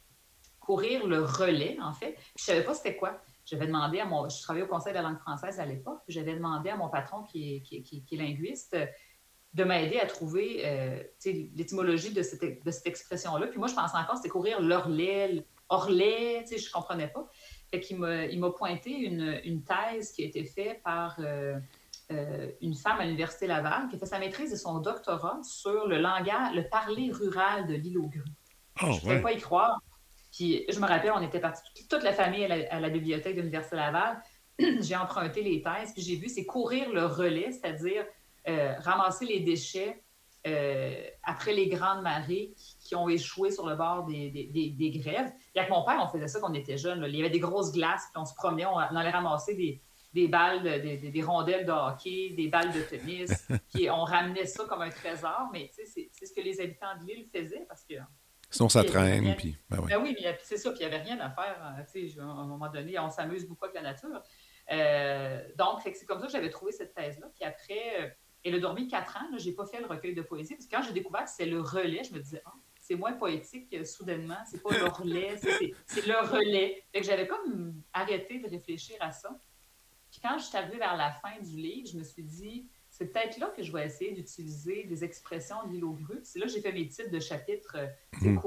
[0.58, 2.16] Courir le relais, en fait.
[2.36, 3.20] Je ne savais pas c'était quoi.
[3.44, 4.28] J'avais demandé à mon.
[4.28, 6.00] Je travaillais au Conseil de la langue française à l'époque.
[6.08, 8.76] J'avais demandé à mon patron, qui est, qui, qui est linguiste,
[9.56, 13.46] de m'aider à trouver euh, l'étymologie de cette, de cette expression-là.
[13.46, 17.26] Puis moi, je pensais encore, c'était courir l'orlet, orlet, je ne comprenais pas.
[17.70, 21.58] Fait qu'il m'a pointé une, une, thèse qui a été faite par euh,
[22.12, 25.88] euh, une femme à l'Université Laval qui a fait sa maîtrise et son doctorat sur
[25.88, 28.22] le langage, le parler rural de l'île aux grues.
[28.82, 29.80] Oh, je ne pouvais pas y croire.
[30.32, 33.36] Puis je me rappelle, on était partis, toute la famille à la, à la bibliothèque
[33.36, 34.22] de l'Université Laval.
[34.80, 38.04] j'ai emprunté les thèses, puis j'ai vu, c'est courir le relais, c'est-à-dire
[38.48, 40.02] euh, ramasser les déchets
[40.46, 45.32] euh, après les grandes marées qui, ont échoué sur le bord des, des, grèves.
[45.54, 47.04] Et avec mon père, on faisait ça quand on était jeunes.
[47.08, 49.82] Il y avait des grosses glaces, puis on se promenait, on, allait ramasser des,
[50.12, 54.82] des balles, des, rondelles de hockey, des balles de tennis, puis on ramenait ça comme
[54.82, 57.94] un trésor, mais c'est ce que les habitants de l'île faisaient parce que.
[58.48, 59.56] Sinon, ça traîne, puis.
[59.68, 61.56] Ben, ben oui, mais c'est ça, puis il n'y avait rien à faire.
[61.60, 61.82] Hein,
[62.20, 64.22] à un moment donné, on s'amuse beaucoup avec la nature.
[64.70, 67.26] Euh, donc, c'est comme ça que j'avais trouvé cette thèse-là.
[67.34, 68.16] Puis après,
[68.48, 69.38] elle a dormi quatre ans.
[69.38, 70.54] Je n'ai pas fait le recueil de poésie.
[70.54, 73.12] Parce que quand j'ai découvert que c'est le relais, je me disais, ah, c'est moins
[73.12, 74.38] poétique soudainement.
[74.50, 75.36] C'est pas le relais,
[75.86, 76.84] c'est le relais.
[76.92, 79.38] Fait que j'avais comme arrêté de réfléchir à ça.
[80.10, 83.12] Puis quand je suis arrivée vers la fin du livre, je me suis dit, c'est
[83.12, 86.20] peut-être là que je vais essayer d'utiliser des expressions de l'île aux grues.
[86.22, 88.40] C'est là que j'ai fait mes titres de chapitres, euh, mm.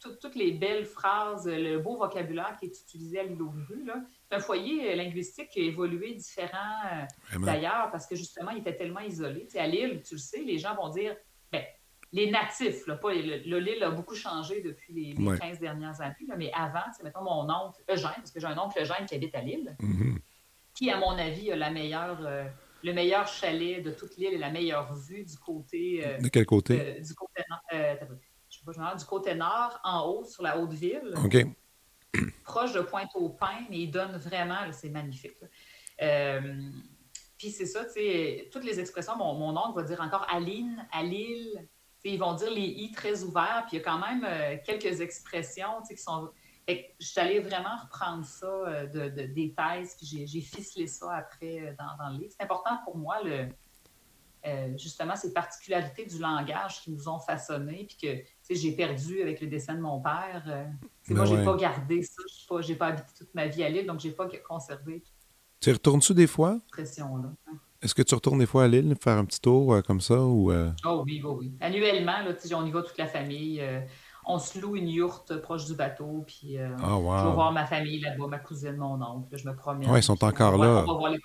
[0.00, 3.88] toutes les belles phrases, le beau vocabulaire qui est utilisé à l'île aux grues.
[4.30, 8.76] Un foyer euh, linguistique qui a évolué différent euh, d'ailleurs parce que justement, il était
[8.76, 9.48] tellement isolé.
[9.56, 11.16] à l'île, tu le sais, les gens vont dire,
[11.52, 11.64] ben,
[12.12, 16.50] les natifs, là, pas, le, l'île a beaucoup changé depuis les, 15 dernières années, mais
[16.54, 19.40] avant, c'est mettons mon oncle Eugène, parce que j'ai un oncle Eugène qui habite à
[19.40, 20.18] l'île, mm-hmm.
[20.74, 22.20] qui, à mon avis, a la meilleure
[22.82, 26.06] le meilleur chalet de toute l'île et la meilleure vue du côté.
[26.06, 26.80] Euh, de quel côté?
[26.80, 27.60] Euh, du côté nord.
[27.74, 27.94] Euh,
[28.48, 31.14] je sais pas, du côté nord, en haut, sur la haute ville.
[31.24, 31.36] OK.
[32.44, 35.36] Proche de Pointe-au-Pin, mais il donne vraiment, c'est magnifique.
[37.38, 41.02] puis c'est ça, tu sais, toutes les expressions, mon, oncle va dire encore Aline, à
[41.02, 41.68] l'île.
[42.02, 44.26] Ils vont dire les i très ouverts, puis il y a quand même
[44.64, 46.30] quelques expressions qui sont
[46.98, 51.74] je suis vraiment reprendre ça euh, de, des thèses, puis j'ai ficelé ça après euh,
[51.78, 52.32] dans, dans le livre.
[52.36, 53.48] C'est important pour moi, le,
[54.46, 59.40] euh, justement, ces particularités du langage qui nous ont façonnés, puis que j'ai perdu avec
[59.40, 60.42] le dessin de mon père.
[60.46, 62.22] Ben moi, je n'ai pas gardé ça.
[62.60, 65.02] Je n'ai pas, habité toute ma vie à Lille, donc je n'ai pas conservé.
[65.60, 66.58] Tu retournes-tu des fois?
[66.72, 67.32] Pression, là.
[67.48, 67.56] Hein.
[67.82, 70.20] Est-ce que tu retournes des fois à Lille, faire un petit tour comme ça?
[70.20, 70.52] Ou,
[70.84, 71.52] Oh oui, oui, oui.
[71.60, 73.62] Annuellement, là, on y va toute la famille
[74.26, 77.66] on se loue une yourte proche du bateau, puis euh, ah, je vais voir ma
[77.66, 79.90] famille là-bas, ma cousine, mon oncle, je me promène.
[79.90, 80.84] Oui, ils sont encore là.
[80.86, 81.18] On va voir les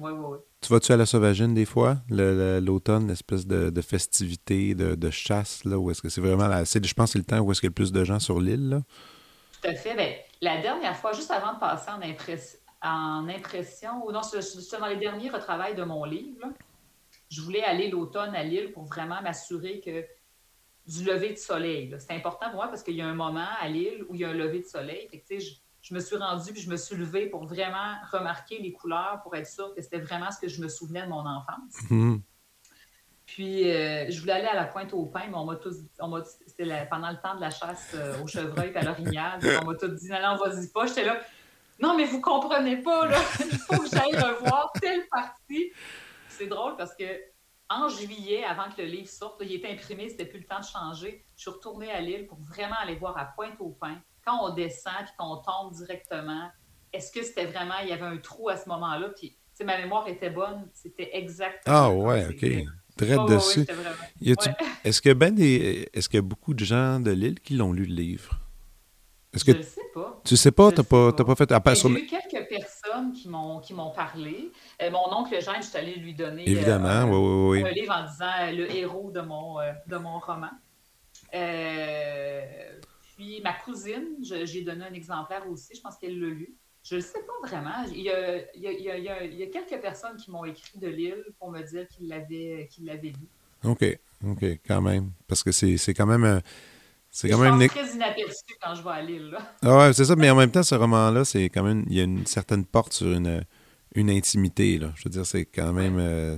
[0.00, 5.10] oui, oui, Tu vas-tu à la Sauvagine des fois, l'automne, l'espèce de, de, festivité, de,
[5.10, 7.50] chasse, là, où est-ce que c'est vraiment, la, je pense que c'est le temps où
[7.52, 8.82] est-ce qu'il y a le plus de gens sur l'île,
[9.62, 9.94] Tout à fait.
[9.94, 12.00] Bien, la dernière fois, juste avant de passer en,
[12.88, 16.46] en impression, ou non, c'est dans les derniers retravails de mon livre,
[17.30, 20.04] je voulais aller l'automne à l'île pour vraiment m'assurer que
[20.86, 21.94] du lever de soleil.
[21.98, 24.24] C'est important pour moi parce qu'il y a un moment à Lille où il y
[24.24, 25.08] a un lever de soleil.
[25.84, 29.36] Je, me suis rendue puis je me suis levée pour vraiment remarquer les couleurs pour
[29.36, 31.74] être sûre que c'était vraiment ce que je me souvenais de mon enfance.
[31.90, 32.20] Mm-hmm.
[33.26, 35.76] Puis, euh, je voulais aller à la pointe au pain, mais on m'a tous
[36.46, 39.40] c'était pendant le temps de la chasse euh, au chevreuil et à l'orignal.
[39.62, 40.86] On m'a tous dit, non, non, vas-y pas.
[40.86, 41.18] J'étais là,
[41.80, 43.18] non, mais vous comprenez pas, là.
[43.40, 45.72] Il faut que j'aille revoir telle partie.
[46.28, 47.04] C'est drôle parce que
[47.70, 50.64] en juillet, avant que le livre sorte, il était imprimé, c'était plus le temps de
[50.64, 51.24] changer.
[51.34, 54.00] Je suis retournée à Lille pour vraiment aller voir à Pointe-au-Pin.
[54.26, 56.50] Quand on descend et qu'on tombe directement,
[56.92, 59.10] est-ce que c'était vraiment, il y avait un trou à ce moment-là?
[59.16, 61.76] Puis, ma mémoire était bonne, c'était exactement.
[61.76, 62.46] Ah, ouais, OK.
[62.96, 63.66] Très dessus.
[64.84, 68.40] Est-ce qu'il y a beaucoup de gens de Lille qui l'ont lu le livre?
[69.34, 70.20] je ne sais pas.
[70.24, 70.70] Tu sais pas?
[70.70, 71.74] Tu n'as pas, pas, fait...
[71.74, 74.50] J'ai lu quelques personnes qui m'ont parlé.
[74.80, 77.92] Euh, mon oncle Jean, je suis allée lui donner Évidemment, euh, oui, oui, un livre
[77.92, 79.56] en disant euh, le héros de mon,
[79.86, 80.50] de mon roman.
[83.16, 85.74] Puis ma cousine, j'ai donné un exemplaire aussi.
[85.74, 86.56] Je pense qu'elle l'a lu.
[86.82, 87.84] Je ne sais pas vraiment.
[87.90, 90.30] Il y a, il y a, il y a, il y a quelques personnes qui
[90.30, 92.68] m'ont écrit de Lille pour me dire qu'ils l'avaient
[93.02, 93.28] lu.
[93.64, 95.10] OK, OK, quand même.
[95.26, 96.42] Parce que c'est quand même
[97.14, 99.38] c'est quand même très inaperçu quand je vais à Lille.
[99.62, 101.84] Ah ouais, c'est ça, mais en même temps, ce roman-là, c'est quand même.
[101.88, 103.44] Il y a une certaine porte sur une,
[103.94, 104.78] une intimité.
[104.78, 104.92] Là.
[104.96, 105.96] Je veux dire, c'est quand même.
[106.00, 106.36] Euh,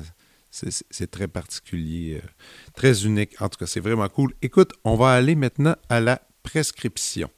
[0.50, 2.28] c'est très particulier, euh,
[2.74, 3.40] très unique.
[3.40, 4.34] En tout cas, c'est vraiment cool.
[4.42, 7.28] Écoute, on va aller maintenant à la prescription.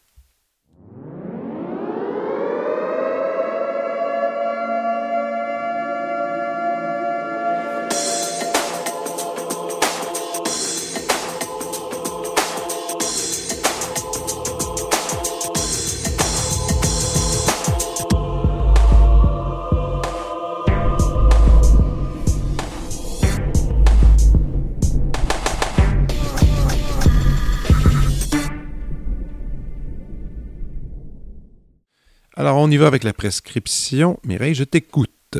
[32.38, 34.20] Alors, on y va avec la prescription.
[34.22, 35.38] Mireille, je t'écoute.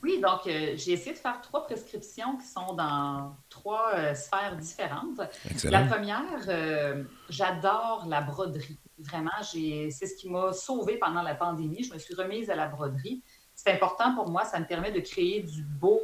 [0.00, 4.54] Oui, donc euh, j'ai essayé de faire trois prescriptions qui sont dans trois euh, sphères
[4.54, 5.20] différentes.
[5.64, 8.78] La première, euh, j'adore la broderie.
[9.00, 11.82] Vraiment, c'est ce qui m'a sauvée pendant la pandémie.
[11.82, 13.20] Je me suis remise à la broderie.
[13.56, 16.00] C'est important pour moi, ça me permet de créer du beau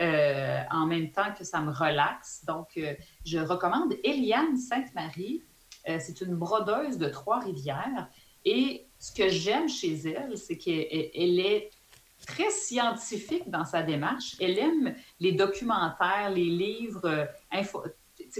[0.00, 2.44] en même temps que ça me relaxe.
[2.48, 2.80] Donc,
[3.24, 5.44] je recommande Eliane Sainte-Marie.
[5.84, 8.08] c'est une brodeuse de Trois-Rivières.
[8.44, 11.70] Et ce que j'aime chez elle, c'est qu'elle est
[12.26, 14.36] très scientifique dans sa démarche.
[14.40, 17.26] Elle aime les documentaires, les livres, euh,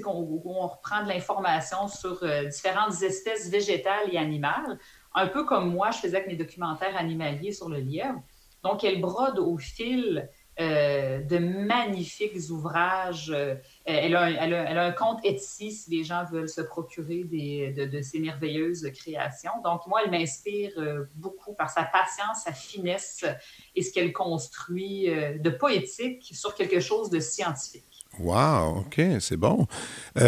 [0.06, 4.78] où on reprend de l'information sur euh, différentes espèces végétales et animales,
[5.14, 8.22] un peu comme moi, je faisais avec mes documentaires animaliers sur le lièvre.
[8.62, 10.28] Donc, elle brode au fil
[10.58, 13.30] euh, de magnifiques ouvrages.
[13.30, 18.90] Euh, elle, a un, compte Etsy si les gens veulent se procurer de, ces merveilleuses
[18.94, 19.50] créations.
[19.62, 23.26] Donc, moi, elle m'inspire euh, beaucoup par sa patience, sa finesse
[23.74, 27.84] et ce qu'elle construit de poétique sur quelque chose de scientifique.
[28.18, 29.66] Wow, OK, c'est bon.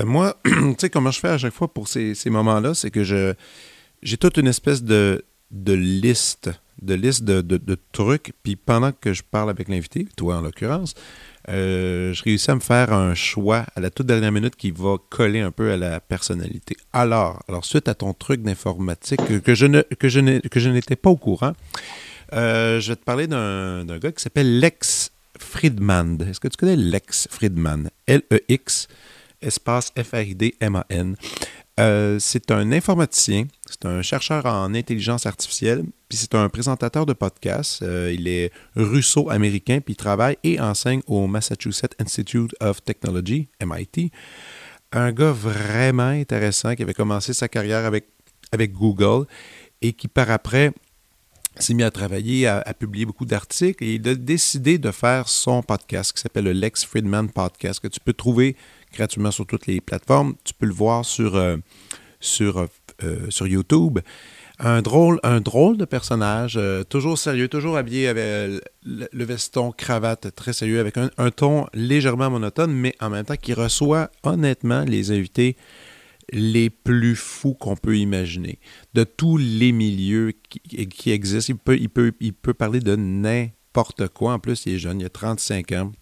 [0.04, 4.16] moi, tu sais, comment je fais à chaque fois pour ces, moments-là, c'est que j'ai
[4.18, 6.51] toute une espèce de, de liste
[6.82, 8.32] de liste de, trucs.
[8.42, 10.94] Puis pendant que je parle avec l'invité, toi en l'occurrence,
[11.49, 14.96] euh, je réussis à me faire un choix à la toute dernière minute qui va
[15.09, 16.76] coller un peu à la personnalité.
[16.92, 21.16] Alors, alors suite à ton truc d'informatique que, je ne que je n'étais pas au
[21.16, 21.53] courant,
[22.34, 26.18] euh, je vais te parler d'un gars qui s'appelle Lex Friedman.
[26.28, 27.90] Est-ce que tu connais Lex Friedman?
[28.07, 28.88] L-E-X,
[29.40, 31.16] espace F-R-I-D-M-A-N.
[31.78, 37.12] Euh, c'est un informaticien, c'est un chercheur en intelligence artificielle, puis c'est un présentateur de
[37.12, 37.82] podcast.
[37.82, 44.10] Euh, il est russo-américain, puis il travaille et enseigne au Massachusetts Institute of Technology, MIT.
[44.90, 48.06] Un gars vraiment intéressant qui avait commencé sa carrière avec,
[48.50, 49.26] avec Google
[49.80, 50.72] et qui par après
[51.58, 55.62] s'est mis à travailler, à, publier beaucoup d'articles et il a décidé de faire son
[55.62, 58.56] podcast qui s'appelle le Lex Friedman Podcast que tu peux trouver
[58.93, 60.34] gratuitement sur toutes les plateformes.
[60.45, 61.57] Tu peux le voir sur, euh,
[62.41, 62.66] euh,
[63.30, 63.99] sur YouTube.
[64.61, 70.34] Un drôle, un drôle de personnage, euh, toujours sérieux, toujours habillé avec le, veston, cravate,
[70.34, 75.12] très sérieux, avec un, ton légèrement monotone, mais en même temps qui reçoit honnêtement les
[75.12, 75.57] invités
[76.32, 78.59] les plus fous qu'on peut imaginer.
[78.95, 84.09] De tous les milieux qui, existent, il peut, il, peut, il peut parler de n'importe
[84.09, 84.34] quoi.
[84.34, 85.93] En plus, il est jeune, il a 35 ans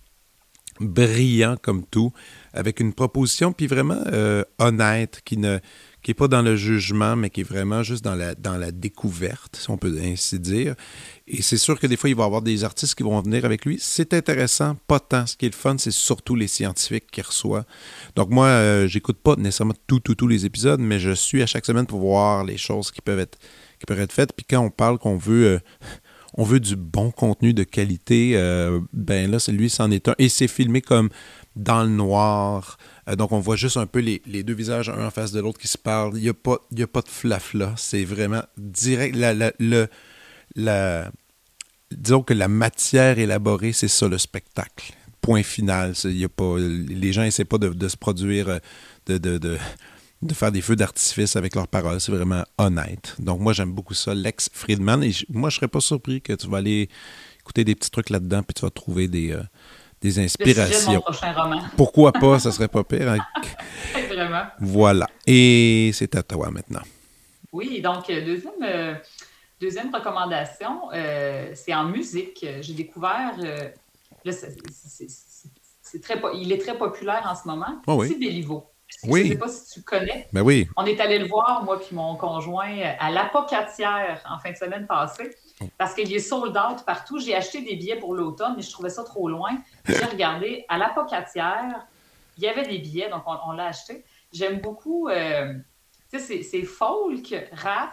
[0.80, 2.12] brillant comme tout,
[2.52, 5.58] avec une proposition, puis vraiment euh, honnête, qui ne
[6.06, 8.70] qui n'est pas dans le jugement, mais qui est vraiment juste dans la, dans la
[8.70, 10.76] découverte, si on peut ainsi dire.
[11.26, 13.44] Et c'est sûr que des fois, il va y avoir des artistes qui vont venir
[13.44, 13.78] avec lui.
[13.80, 15.26] C'est intéressant, pas tant.
[15.26, 17.64] Ce qui est le fun, c'est surtout les scientifiques qu'il reçoit.
[18.14, 21.46] Donc moi, euh, j'écoute pas nécessairement tout, tout, tous les épisodes, mais je suis à
[21.46, 23.36] chaque semaine pour voir les choses qui peuvent être,
[23.80, 24.32] qui peuvent être faites.
[24.32, 25.46] Puis quand on parle qu'on veut...
[25.46, 25.58] Euh,
[26.36, 30.14] on veut du bon contenu de qualité, euh, ben là, celui c'en est un.
[30.18, 31.08] Et c'est filmé comme
[31.54, 32.76] dans le noir.
[33.08, 35.58] Euh, donc, on voit juste un peu les, deux visages, un en face de l'autre,
[35.58, 36.12] qui se parlent.
[36.14, 37.74] Il n'y a, pas, a pas de.
[37.76, 39.16] C'est vraiment direct.
[39.16, 39.32] La,
[40.54, 41.10] la,
[41.90, 44.92] disons que la matière élaborée, c'est ça le spectacle.
[45.22, 45.94] Point final.
[46.04, 48.58] Y a pas, les gens n'essaient pas de, se produire, euh,
[49.06, 49.58] de, de
[50.22, 52.00] de faire des feux d'artifice avec leurs paroles.
[52.00, 53.14] C'est vraiment honnête.
[53.18, 55.02] Donc, moi, j'aime beaucoup ça, Lex Friedman.
[55.04, 56.88] Et moi, je serais pas surpris que tu vas aller
[57.40, 59.42] écouter des petits trucs là-dedans, puis tu vas trouver des, euh,
[60.00, 60.94] des inspirations.
[60.94, 61.62] mon prochain roman.
[61.76, 62.38] Pourquoi pas?
[62.38, 63.08] ça serait pas pire.
[63.12, 63.18] Hein?
[64.08, 64.44] vraiment.
[64.58, 65.06] Voilà.
[65.26, 66.82] Et c'est à toi maintenant.
[67.52, 68.94] Oui, donc, euh, deuxième, euh,
[69.60, 70.88] deuxième recommandation,
[71.54, 72.44] c'est en musique.
[72.60, 73.34] J'ai découvert.
[74.24, 77.80] c'est, très, il est très populaire en ce moment.
[77.86, 78.08] Oh oui.
[79.04, 79.20] Oui.
[79.20, 80.28] Je ne sais pas si tu connais.
[80.32, 80.68] Ben oui.
[80.76, 84.86] On est allé le voir, moi puis mon conjoint, à l'Apocatière en fin de semaine
[84.86, 85.30] passée,
[85.60, 85.66] oh.
[85.78, 87.18] parce qu'il est sold out partout.
[87.18, 89.58] J'ai acheté des billets pour l'automne, mais je trouvais ça trop loin.
[89.86, 91.86] J'ai regardé à l'Apocatière,
[92.36, 94.04] il y avait des billets, donc on, l'a acheté.
[94.32, 95.54] J'aime beaucoup, euh,
[96.12, 97.92] tu sais, c'est folk, rap,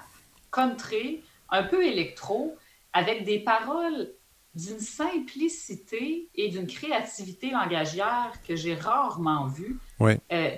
[0.51, 2.55] country, un peu électro,
[2.93, 4.11] avec des paroles
[4.55, 9.79] d'une simplicité et d'une créativité langagière que j'ai rarement vues.
[9.99, 10.19] Ouais.
[10.31, 10.51] Euh,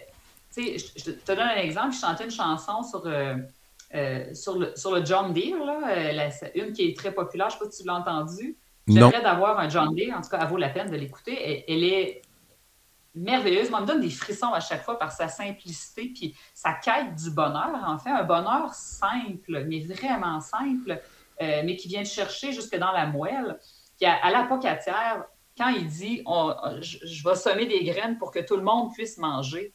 [0.58, 1.94] je te donne un exemple.
[1.94, 3.36] Je chantais une chanson sur, euh,
[3.94, 7.50] euh, sur, le, sur le John Deere, là, euh, une qui est très populaire.
[7.50, 8.58] Je ne sais pas si tu l'as entendue.
[8.88, 10.16] J'aimerais d'avoir un John Deere.
[10.16, 11.66] En tout cas, elle vaut la peine de l'écouter.
[11.68, 12.22] Elle, est
[13.16, 13.70] merveilleuse.
[13.70, 17.16] Moi, elle me donne des frissons à chaque fois par sa simplicité puis sa quête
[17.16, 17.72] du bonheur.
[17.86, 21.02] En fait, un bonheur simple, mais vraiment simple,
[21.40, 23.60] mais qui vient de chercher jusque dans la moelle.
[23.98, 25.26] Puis à, à l'apocatière,
[25.58, 26.24] quand il dit
[26.82, 29.74] je, je, vais semer des graines pour que tout le monde puisse manger,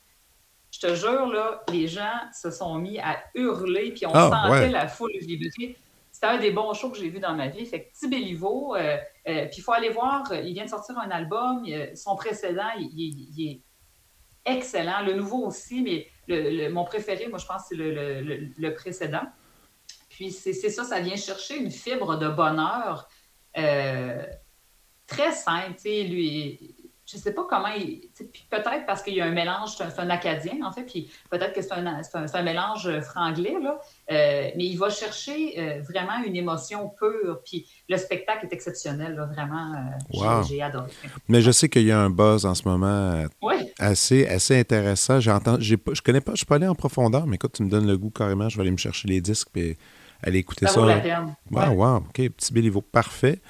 [0.70, 4.70] je te jure, là, les gens se sont mis à hurler, puis on ah, sentait
[4.70, 5.76] la foule vibrer.
[6.12, 7.64] C'était un des bons shows que j'ai vu dans ma vie.
[7.66, 8.96] Fait que Tibéliveau, euh,
[9.28, 11.64] euh, puis il faut aller voir, il vient de sortir un album,
[11.94, 13.60] son précédent, il, est
[14.44, 15.02] excellent.
[15.02, 19.24] Le nouveau aussi, mais mon préféré, moi, je pense, c'est le, précédent.
[20.08, 23.08] Puis c'est ça, ça vient chercher une fibre de bonheur
[23.56, 24.24] euh,
[25.06, 25.80] très simple.
[25.84, 26.74] Lui,
[27.10, 28.00] je ne sais pas comment il.
[28.50, 31.62] Peut-être parce qu'il y a un mélange, c'est un, Acadien, en fait, puis peut-être que
[31.62, 33.78] c'est un, un, mélange franglais, là,
[34.10, 39.14] euh, mais il va chercher euh, vraiment une émotion pure, puis le spectacle est exceptionnel,
[39.14, 39.72] là, vraiment.
[39.74, 40.90] Euh, j'ai adoré.
[41.28, 43.24] Mais je sais qu'il y a un buzz en ce moment
[43.78, 45.20] assez, assez intéressant.
[45.20, 47.86] J'entends, je connais pas, je suis pas allé en profondeur, mais écoute, tu me donnes
[47.86, 49.76] le goût carrément, je vais aller me chercher les disques, puis
[50.22, 50.72] Allez écouter ça.
[50.72, 51.34] Ça vaut la peine.
[51.50, 53.40] Wow, wow, OK, petit Béliveau, parfait.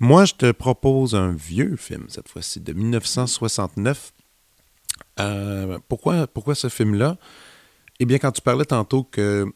[0.00, 4.12] Moi, je te propose un vieux film, cette fois-ci, de 1969.
[5.20, 7.16] Euh, pourquoi, pourquoi ce film-là?
[8.00, 9.46] Eh bien, quand tu parlais tantôt que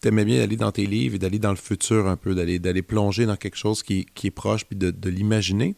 [0.00, 2.58] tu aimais bien aller dans tes livres et d'aller dans le futur un peu, d'aller,
[2.58, 5.74] d'aller plonger dans quelque chose qui, qui est proche, puis de, de l'imaginer,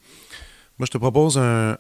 [0.78, 1.78] moi, je te propose un,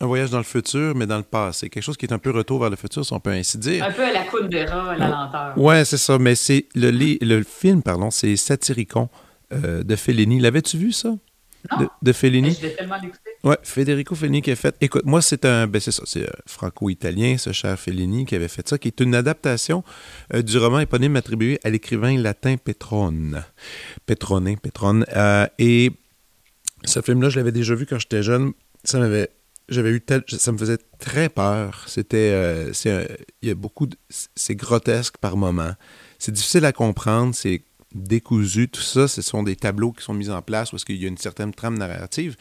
[0.00, 1.68] un voyage dans le futur, mais dans le passé.
[1.68, 3.84] Quelque chose qui est un peu retour vers le futur, si on peut ainsi dire.
[3.84, 5.58] Un peu à la Kundera, la lenteur.
[5.58, 6.18] Ouais, c'est ça.
[6.18, 9.08] Mais c'est le, le film, pardon, c'est Satyricon
[9.52, 10.40] euh, de Fellini.
[10.40, 11.14] L'avais-tu vu, ça?
[11.78, 12.52] De, de Fellini?
[12.52, 13.30] Je l'ai tellement écouté.
[13.44, 14.74] Ouais, Federico Fellini qui a fait.
[14.80, 15.66] Écoute, moi, c'est un.
[15.66, 19.00] Ben, c'est ça, c'est euh, franco-italien, ce cher Fellini, qui avait fait ça, qui est
[19.00, 19.84] une adaptation
[20.34, 23.44] euh, du roman éponyme attribué à l'écrivain latin Petrone.
[24.06, 25.04] Petrone, Petrone.
[25.16, 25.92] Euh, et
[26.84, 28.52] ce film-là, je l'avais déjà vu quand j'étais jeune.
[28.84, 29.30] Ça m'avait
[29.68, 31.84] j'avais eu tel, ça me faisait très peur.
[31.88, 35.74] C'était, c'est, il y a beaucoup, de, c'est grotesque par moments.
[36.18, 37.62] C'est difficile à comprendre, c'est
[37.94, 39.08] décousu, tout ça.
[39.08, 41.52] Ce sont des tableaux qui sont mis en place parce qu'il y a une certaine
[41.52, 42.36] trame narrative.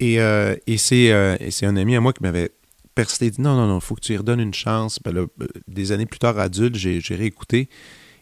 [0.00, 2.50] Et, euh, euh, c'est un ami à moi qui m'avait
[2.94, 4.98] persisté, dit non, non, non, il faut que tu y redonnes une chance.
[5.04, 5.26] Ben là,
[5.68, 7.68] des années plus tard, adulte, j'ai, réécouté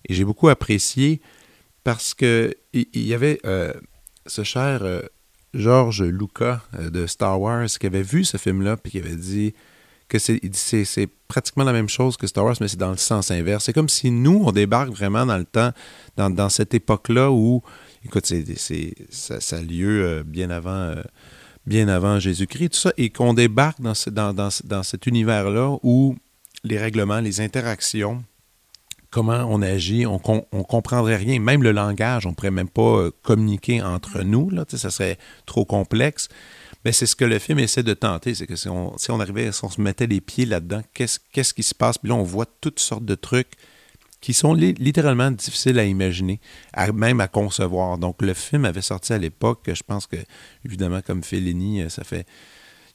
[0.08, 1.20] et j'ai beaucoup apprécié
[1.84, 3.40] parce que il, y avait
[4.26, 4.82] ce cher
[5.54, 9.54] George Lucas euh, de Star Wars qui avait vu ce film-là puis qui avait dit
[10.12, 13.64] que c'est, pratiquement la même chose que Star Wars, mais c'est dans le sens inverse.
[13.64, 15.72] C'est comme si nous, on débarque vraiment dans le temps,
[16.16, 17.62] dans, cette époque-là où,
[18.04, 18.30] écoute,
[19.10, 21.02] ça, a lieu euh, bien avant, euh,
[21.66, 26.14] bien avant Jésus-Christ, tout ça, et qu'on débarque dans, dans, dans, dans cet univers-là où
[26.62, 28.22] les règlements, les interactions,
[29.10, 31.40] comment on agit, on, on comprendrait rien.
[31.40, 34.50] Même le langage, on ne pourrait même pas communiquer entre nous.
[34.50, 36.28] Là, ça serait trop complexe.
[36.84, 38.34] Mais c'est ce que le film essaie de tenter.
[38.34, 41.74] C'est que si on, arrivait, si on se mettait les pieds là-dedans, qu'est-ce, qui se
[41.74, 41.98] passe?
[41.98, 43.52] Puis là, on voit toutes sortes de trucs
[44.20, 46.40] qui sont li- littéralement difficiles à imaginer,
[46.94, 47.98] même à concevoir.
[47.98, 50.16] Donc, le film avait sorti à l'époque, je pense que,
[50.64, 52.26] évidemment, comme Fellini, ça fait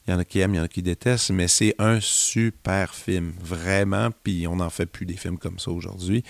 [0.08, 2.00] il y en a qui aiment, il y en a qui détestent, mais c'est un
[2.00, 4.08] super film, vraiment.
[4.22, 6.24] Puis on n'en fait plus des films comme ça aujourd'hui.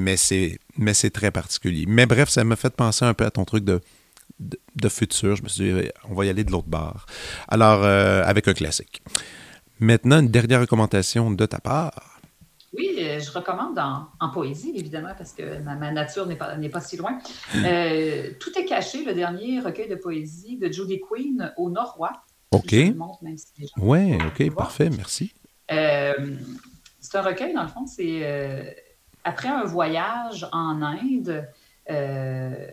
[0.00, 1.84] Mais c'est, mais c'est très particulier.
[1.86, 3.82] Mais bref, ça m'a fait penser un peu à ton truc de,
[4.40, 5.36] de, de futur.
[5.36, 7.06] Je me suis dit, on va y aller de l'autre barre.
[7.48, 9.02] Alors, euh, avec un classique.
[9.80, 12.20] Maintenant, une dernière recommandation de ta part.
[12.76, 16.68] Oui, je recommande en, en, poésie, évidemment, parce que ma, ma nature n'est pas, n'est
[16.68, 17.18] pas si loin.
[17.64, 22.12] Euh, Tout est caché, le dernier recueil de poésie de Judy Quinn au Norrois.
[22.50, 22.70] OK.
[22.70, 22.94] Si
[23.78, 25.32] oui, OK, parfait, merci.
[25.70, 26.14] Euh,
[27.00, 28.70] c'est un recueil, dans le fond, c'est euh,
[29.24, 31.46] après un voyage en Inde,
[31.90, 32.66] euh,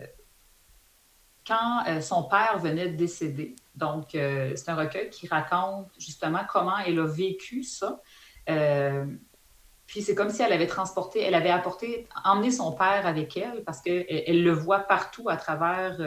[1.46, 3.56] quand euh, son père venait de décéder.
[3.76, 8.02] Donc, euh, c'est un recueil qui raconte justement comment elle a vécu ça.
[8.50, 9.06] Euh,
[9.86, 13.64] puis c'est comme si elle avait transporté, elle avait apporté, emmené son père avec elle
[13.64, 16.00] parce qu'elle elle le voit partout à travers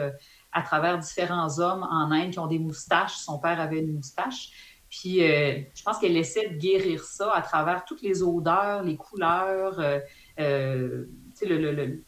[0.51, 3.15] à travers différents hommes en Inde qui ont des moustaches.
[3.15, 4.51] Son père avait une moustache.
[4.89, 9.79] Puis je pense qu'elle essaie de guérir ça à travers toutes les odeurs, les couleurs,
[10.37, 11.09] le,
[11.41, 12.03] le, le,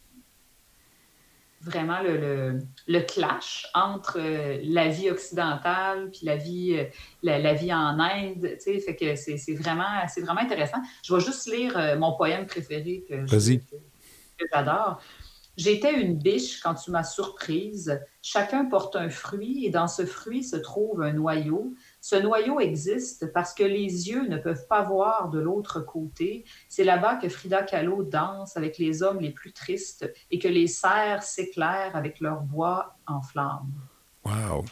[1.62, 2.58] vraiment le,
[2.88, 4.18] le, clash entre
[4.64, 6.76] la vie occidentale puis la vie,
[7.22, 8.56] la, la vie en Inde.
[8.62, 9.84] Fait que c'est vraiment,
[10.18, 10.78] vraiment intéressant.
[11.04, 15.00] Je vais juste lire mon poème préféré que, que, que j'adore.
[15.56, 18.00] J'étais une biche quand tu m'as surprise.
[18.22, 21.74] Chacun porte un fruit et dans ce fruit se trouve un noyau.
[22.04, 26.44] Ce noyau existe parce que les yeux ne peuvent pas voir de l'autre côté.
[26.68, 30.66] C'est là-bas que Frida Kahlo danse avec les hommes les plus tristes et que les
[30.66, 33.70] cerfs s'éclairent avec leur bois en flammes.
[34.24, 34.64] Wow!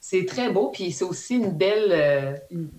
[0.00, 2.70] C'est très beau, puis c'est aussi une belle, euh, une,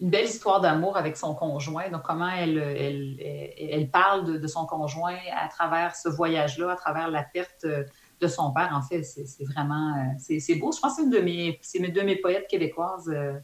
[0.00, 1.88] une belle histoire d'amour avec son conjoint.
[1.88, 6.72] Donc, comment elle, elle, elle, elle parle de, de, son conjoint à travers ce voyage-là,
[6.72, 7.64] à travers la perte
[8.20, 8.70] de son père.
[8.72, 10.72] En fait, c'est vraiment c'est beau.
[10.72, 13.34] Je pense que c'est une de mes, mes poètes québécoises euh,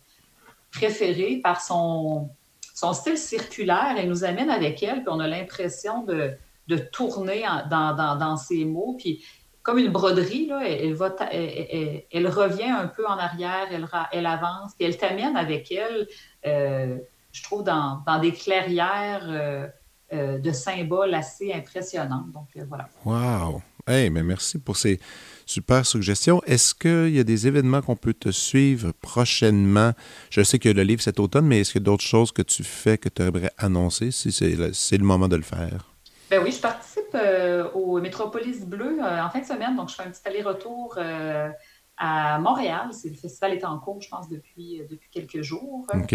[0.70, 2.30] préférées par son,
[2.74, 3.94] son style circulaire.
[3.96, 6.32] Elle nous amène avec elle, puis on a l'impression de,
[6.68, 8.96] de tourner dans, dans, dans, ses mots.
[8.98, 9.24] Puis,
[9.62, 14.74] comme une broderie, là, elle, va elle, revient un peu en arrière, elle, elle avance,
[14.74, 16.06] puis elle t'amène avec elle
[16.46, 16.98] euh,
[17.32, 19.68] je trouve, dans, dans des clairières euh,
[20.12, 22.26] euh, de symboles assez impressionnants.
[22.32, 22.88] Donc, euh, voilà.
[23.04, 23.62] Wow!
[23.86, 25.00] Hey, mais merci pour ces
[25.46, 26.42] super suggestions.
[26.46, 29.92] Est-ce qu'il y a des événements qu'on peut te suivre prochainement?
[30.30, 32.42] Je sais que le livre cet automne, mais est-ce qu'il y a d'autres choses que
[32.42, 35.92] tu fais que tu aimerais annoncer si c'est le, le, moment de le faire?
[36.30, 39.94] Ben oui, je participe euh, au Métropolis Bleu euh, en fin de semaine, donc je
[39.96, 41.48] fais un petit aller-retour euh,
[41.96, 42.90] à Montréal.
[42.92, 45.86] C'est le festival est en cours, je pense, depuis, depuis quelques jours.
[45.92, 46.14] OK.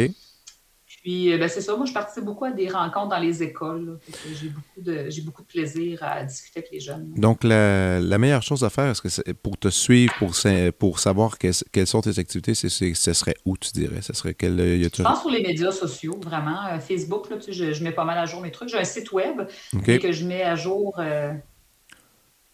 [1.02, 1.76] Puis, euh, ben, c'est ça.
[1.76, 4.00] Moi, je participe beaucoup à des rencontres dans les écoles.
[4.42, 7.14] J'ai beaucoup, de, j'ai beaucoup de plaisir à discuter avec les jeunes.
[7.16, 10.34] Donc, la, la meilleure chose à faire, est-ce que c'est pour te suivre, pour,
[10.80, 14.02] pour savoir quelles sont tes activités, c'est, ce serait où, tu dirais?
[14.02, 16.66] Ce serait quel, euh, y a Je pense sur les médias sociaux, vraiment.
[16.72, 18.70] Euh, Facebook, là, tu sais, je, mets pas mal à jour mes trucs.
[18.70, 19.42] J'ai un site web
[19.86, 21.00] que je mets à jour...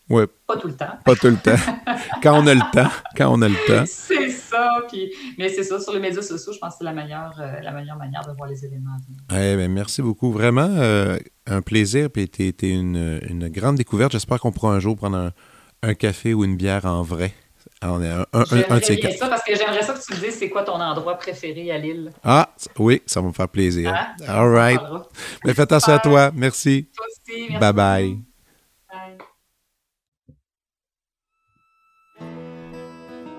[0.10, 0.28] Ouais.
[0.46, 0.98] Pas tout le temps.
[1.06, 1.56] Pas tout le temps.
[2.22, 2.90] quand on a le temps.
[3.16, 3.86] Quand on a le temps.
[3.88, 4.70] C'est ça.
[4.88, 7.60] Puis, mais c'est ça, sur les médias sociaux, je pense que c'est la meilleure, euh,
[7.62, 8.98] la meilleure manière de voir les événements.
[9.32, 10.32] Eh bien, merci beaucoup.
[10.32, 12.10] Vraiment, euh, un plaisir.
[12.10, 14.12] Puis, été une, une grande découverte.
[14.12, 15.32] J'espère qu'on pourra un jour prendre
[15.84, 17.34] un, café ou une bière en vrai.
[17.84, 20.20] On est un, un, un de ces ça parce que j'aimerais ça que tu me
[20.20, 22.12] dises c'est quoi ton endroit préféré à Lille.
[22.24, 23.92] Ah, oui, ça va me faire plaisir.
[23.92, 24.16] Hein?
[24.28, 24.82] All right.
[25.44, 26.32] Mais fais attention à toi.
[26.36, 26.88] Merci.
[26.96, 27.48] Toi aussi.
[27.50, 28.31] Merci bye bye.